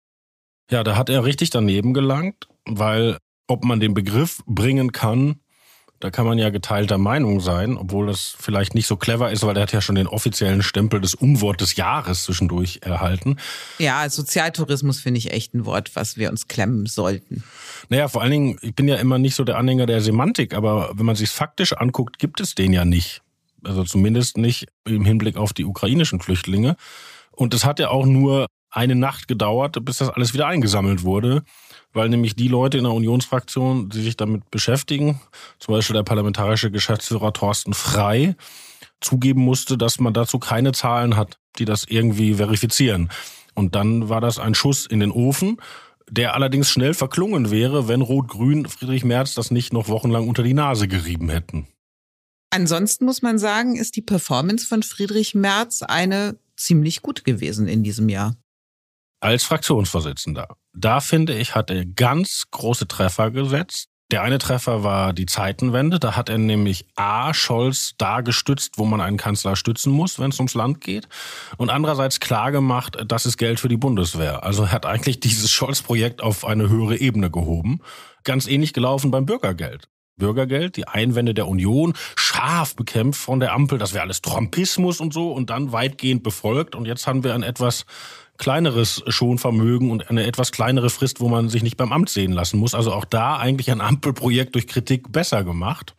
Ja, 0.70 0.84
da 0.84 0.96
hat 0.96 1.10
er 1.10 1.26
richtig 1.26 1.50
daneben 1.50 1.96
gelangt, 1.96 2.48
weil 2.66 3.18
ob 3.48 3.64
man 3.64 3.80
den 3.80 3.96
Begriff 3.96 4.44
bringen 4.46 4.92
kann, 4.92 5.38
da 6.02 6.10
kann 6.10 6.26
man 6.26 6.38
ja 6.38 6.50
geteilter 6.50 6.98
Meinung 6.98 7.40
sein, 7.40 7.78
obwohl 7.78 8.08
das 8.08 8.36
vielleicht 8.38 8.76
nicht 8.76 8.88
so 8.88 8.98
clever 8.98 9.32
ist, 9.32 9.46
weil 9.46 9.56
er 9.56 9.64
hat 9.64 9.72
ja 9.72 9.82
schon 9.82 9.96
den 9.96 10.08
offiziellen 10.08 10.64
Stempel 10.64 11.00
des 11.00 11.14
Unwort 11.14 11.62
des 11.62 11.76
Jahres 11.76 12.24
zwischendurch 12.24 12.80
erhalten. 12.82 13.38
Ja, 13.78 14.10
Sozialtourismus 14.10 15.00
finde 15.00 15.20
ich 15.20 15.32
echt 15.32 15.54
ein 15.54 15.66
Wort, 15.66 15.96
was 15.96 16.18
wir 16.18 16.30
uns 16.30 16.48
klemmen 16.48 16.88
sollten. 16.88 17.44
Naja, 17.90 18.08
vor 18.08 18.22
allen 18.22 18.32
Dingen, 18.32 18.58
ich 18.62 18.76
bin 18.76 18.88
ja 18.88 18.96
immer 18.96 19.20
nicht 19.20 19.36
so 19.36 19.44
der 19.44 19.58
Anhänger 19.58 19.86
der 19.86 20.02
Semantik, 20.02 20.54
aber 20.56 20.92
wenn 20.96 21.06
man 21.06 21.16
sich 21.16 21.30
faktisch 21.30 21.74
anguckt, 21.74 22.18
gibt 22.20 22.42
es 22.42 22.56
den 22.56 22.74
ja 22.74 22.84
nicht. 22.84 23.22
Also 23.64 23.84
zumindest 23.84 24.38
nicht 24.38 24.68
im 24.86 25.06
Hinblick 25.06 25.38
auf 25.38 25.54
die 25.54 25.66
ukrainischen 25.66 26.20
Flüchtlinge. 26.20 26.76
Und 27.32 27.54
es 27.54 27.64
hat 27.64 27.80
ja 27.80 27.90
auch 27.90 28.08
nur 28.08 28.48
eine 28.72 28.96
Nacht 28.96 29.28
gedauert, 29.28 29.78
bis 29.86 29.98
das 29.98 30.10
alles 30.10 30.34
wieder 30.34 30.48
eingesammelt 30.48 31.04
wurde 31.04 31.44
weil 31.94 32.10
nämlich 32.10 32.36
die 32.36 32.48
Leute 32.48 32.78
in 32.78 32.84
der 32.84 32.94
Unionsfraktion, 32.94 33.90
die 33.90 34.02
sich 34.02 34.18
damit 34.18 34.50
beschäftigen, 34.52 35.20
zum 35.60 35.74
Beispiel 35.74 35.96
der 35.96 36.04
parlamentarische 36.04 36.72
Geschäftsführer 36.72 37.34
Thorsten 37.34 37.74
Frei, 37.74 38.36
zugeben 39.02 39.42
musste, 39.42 39.78
dass 39.78 40.00
man 40.00 40.14
dazu 40.14 40.40
keine 40.40 40.72
Zahlen 40.72 41.18
hat, 41.18 41.38
die 41.58 41.66
das 41.66 41.86
irgendwie 41.88 42.36
verifizieren. 42.36 43.10
Und 43.56 43.76
dann 43.76 44.10
war 44.10 44.22
das 44.22 44.40
ein 44.40 44.56
Schuss 44.56 44.86
in 44.86 45.00
den 45.00 45.12
Ofen, 45.12 45.58
der 46.10 46.36
allerdings 46.36 46.70
schnell 46.70 46.94
verklungen 46.94 47.52
wäre, 47.52 47.88
wenn 47.88 48.02
Rot-Grün 48.02 48.68
Friedrich 48.68 49.04
Merz 49.04 49.34
das 49.34 49.52
nicht 49.52 49.74
noch 49.74 49.88
wochenlang 49.88 50.28
unter 50.28 50.44
die 50.44 50.54
Nase 50.54 50.88
gerieben 50.88 51.30
hätten. 51.30 51.68
Ansonsten 52.52 53.06
muss 53.06 53.22
man 53.22 53.40
sagen, 53.40 53.78
ist 53.78 53.96
die 53.96 54.02
Performance 54.02 54.68
von 54.68 54.84
Friedrich 54.84 55.36
Merz 55.36 55.84
eine 55.84 56.38
ziemlich 56.58 57.02
gut 57.02 57.24
gewesen 57.24 57.68
in 57.68 57.82
diesem 57.82 58.10
Jahr 58.10 58.36
als 59.22 59.44
Fraktionsvorsitzender. 59.44 60.56
Da 60.74 61.00
finde 61.00 61.38
ich, 61.38 61.56
hat 61.56 61.70
er 61.70 61.86
ganz 61.86 62.46
große 62.52 62.88
Treffer 62.88 63.32
gesetzt. 63.32 63.88
Der 64.12 64.24
eine 64.24 64.40
Treffer 64.40 64.84
war 64.84 65.14
die 65.14 65.26
Zeitenwende. 65.26 65.98
Da 65.98 66.18
hat 66.18 66.28
er 66.28 66.38
nämlich 66.38 66.86
A. 66.98 67.34
Scholz 67.34 67.94
da 67.98 68.20
gestützt, 68.20 68.78
wo 68.78 68.84
man 68.84 69.00
einen 69.00 69.16
Kanzler 69.16 69.56
stützen 69.56 69.94
muss, 69.94 70.20
wenn 70.20 70.32
es 70.32 70.40
ums 70.40 70.54
Land 70.54 70.82
geht. 70.82 71.08
Und 71.56 71.70
andererseits 71.70 72.20
klar 72.20 72.52
gemacht, 72.52 72.98
das 73.08 73.26
ist 73.26 73.38
Geld 73.38 73.62
für 73.62 73.70
die 73.70 73.78
Bundeswehr. 73.78 74.44
Also 74.44 74.64
er 74.64 74.74
hat 74.74 74.86
eigentlich 74.86 75.22
dieses 75.22 75.50
Scholz-Projekt 75.50 76.22
auf 76.22 76.44
eine 76.44 76.68
höhere 76.68 76.98
Ebene 76.98 77.32
gehoben. 77.32 77.80
Ganz 78.26 78.48
ähnlich 78.48 78.74
gelaufen 78.74 79.12
beim 79.12 79.26
Bürgergeld. 79.26 79.88
Bürgergeld, 80.18 80.76
die 80.76 80.88
Einwände 80.88 81.34
der 81.34 81.48
Union, 81.48 81.94
scharf 82.16 82.76
bekämpft 82.76 83.22
von 83.22 83.40
der 83.40 83.54
Ampel, 83.54 83.80
das 83.80 83.94
wäre 83.94 84.04
alles 84.04 84.22
Trumpismus 84.22 85.00
und 85.00 85.14
so 85.14 85.32
und 85.32 85.50
dann 85.50 85.72
weitgehend 85.72 86.22
befolgt. 86.22 86.76
Und 86.76 86.86
jetzt 86.86 87.08
haben 87.08 87.24
wir 87.24 87.34
ein 87.34 87.44
etwas 87.44 87.86
kleineres 88.38 89.04
Schonvermögen 89.08 89.92
und 89.92 90.10
eine 90.10 90.26
etwas 90.26 90.52
kleinere 90.52 90.90
Frist, 90.90 91.20
wo 91.20 91.30
man 91.30 91.50
sich 91.50 91.64
nicht 91.64 91.78
beim 91.78 91.92
Amt 91.92 92.10
sehen 92.10 92.32
lassen 92.32 92.60
muss. 92.60 92.74
Also 92.74 92.92
auch 92.92 93.06
da 93.06 93.38
eigentlich 93.38 93.72
ein 93.72 93.82
Ampelprojekt 93.82 94.56
durch 94.56 94.68
Kritik 94.68 95.12
besser 95.12 95.44
gemacht. 95.44 95.96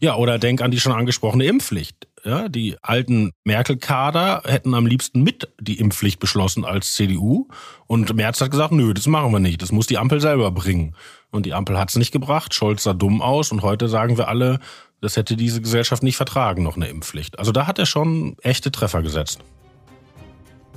Ja, 0.00 0.16
oder 0.16 0.38
denk 0.38 0.60
an 0.60 0.70
die 0.70 0.80
schon 0.80 0.92
angesprochene 0.92 1.44
Impfpflicht. 1.44 2.06
Ja, 2.24 2.48
die 2.48 2.76
alten 2.82 3.30
Merkel-Kader 3.44 4.42
hätten 4.44 4.74
am 4.74 4.84
liebsten 4.84 5.22
mit 5.22 5.48
die 5.60 5.78
Impfpflicht 5.78 6.18
beschlossen 6.18 6.64
als 6.64 6.94
CDU. 6.94 7.48
Und 7.86 8.14
Merz 8.14 8.40
hat 8.40 8.50
gesagt, 8.50 8.72
nö, 8.72 8.92
das 8.92 9.06
machen 9.06 9.30
wir 9.32 9.38
nicht. 9.38 9.62
Das 9.62 9.70
muss 9.70 9.86
die 9.86 9.96
Ampel 9.96 10.20
selber 10.20 10.50
bringen. 10.50 10.96
Und 11.30 11.46
die 11.46 11.54
Ampel 11.54 11.78
hat 11.78 11.90
es 11.90 11.96
nicht 11.96 12.10
gebracht. 12.10 12.52
Scholz 12.52 12.82
sah 12.82 12.94
dumm 12.94 13.22
aus. 13.22 13.52
Und 13.52 13.62
heute 13.62 13.88
sagen 13.88 14.18
wir 14.18 14.28
alle, 14.28 14.58
das 15.00 15.16
hätte 15.16 15.36
diese 15.36 15.60
Gesellschaft 15.60 16.02
nicht 16.02 16.16
vertragen, 16.16 16.62
noch 16.62 16.76
eine 16.76 16.88
Impfpflicht. 16.88 17.38
Also 17.38 17.52
da 17.52 17.66
hat 17.66 17.78
er 17.78 17.86
schon 17.86 18.36
echte 18.42 18.72
Treffer 18.72 19.02
gesetzt. 19.02 19.40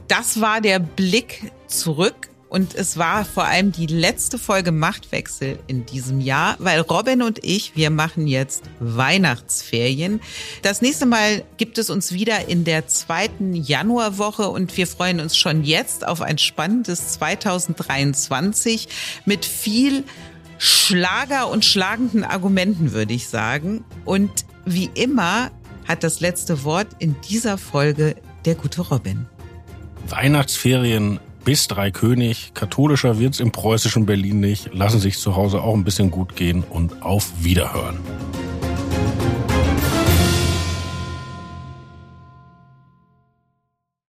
Das 0.09 0.41
war 0.41 0.59
der 0.59 0.79
Blick 0.79 1.51
zurück 1.67 2.29
und 2.49 2.73
es 2.73 2.97
war 2.97 3.23
vor 3.25 3.45
allem 3.45 3.71
die 3.71 3.85
letzte 3.85 4.39
Folge 4.39 4.71
Machtwechsel 4.71 5.59
in 5.67 5.85
diesem 5.85 6.19
Jahr, 6.19 6.55
weil 6.57 6.79
Robin 6.79 7.21
und 7.21 7.37
ich, 7.43 7.75
wir 7.75 7.91
machen 7.91 8.25
jetzt 8.25 8.63
Weihnachtsferien. 8.79 10.19
Das 10.63 10.81
nächste 10.81 11.05
Mal 11.05 11.43
gibt 11.57 11.77
es 11.77 11.91
uns 11.91 12.11
wieder 12.11 12.47
in 12.47 12.63
der 12.63 12.87
zweiten 12.87 13.53
Januarwoche 13.53 14.49
und 14.49 14.75
wir 14.77 14.87
freuen 14.87 15.19
uns 15.19 15.37
schon 15.37 15.63
jetzt 15.63 16.07
auf 16.07 16.23
ein 16.23 16.39
spannendes 16.39 17.09
2023 17.09 18.87
mit 19.25 19.45
viel 19.45 20.03
Schlager 20.57 21.49
und 21.49 21.63
schlagenden 21.63 22.23
Argumenten, 22.23 22.93
würde 22.93 23.13
ich 23.13 23.27
sagen. 23.27 23.85
Und 24.05 24.31
wie 24.65 24.89
immer 24.95 25.51
hat 25.87 26.03
das 26.03 26.19
letzte 26.19 26.63
Wort 26.63 26.87
in 26.97 27.15
dieser 27.29 27.59
Folge 27.59 28.15
der 28.45 28.55
gute 28.55 28.81
Robin. 28.81 29.27
Weihnachtsferien 30.11 31.19
bis 31.45 31.67
Dreikönig. 31.67 32.51
Katholischer 32.53 33.19
wird's 33.19 33.39
im 33.39 33.51
preußischen 33.51 34.05
Berlin 34.05 34.39
nicht. 34.39 34.73
Lassen 34.73 34.99
sich 34.99 35.17
zu 35.17 35.35
Hause 35.35 35.61
auch 35.61 35.73
ein 35.73 35.83
bisschen 35.83 36.11
gut 36.11 36.35
gehen 36.35 36.63
und 36.63 37.01
auf 37.01 37.31
Wiederhören. 37.43 37.99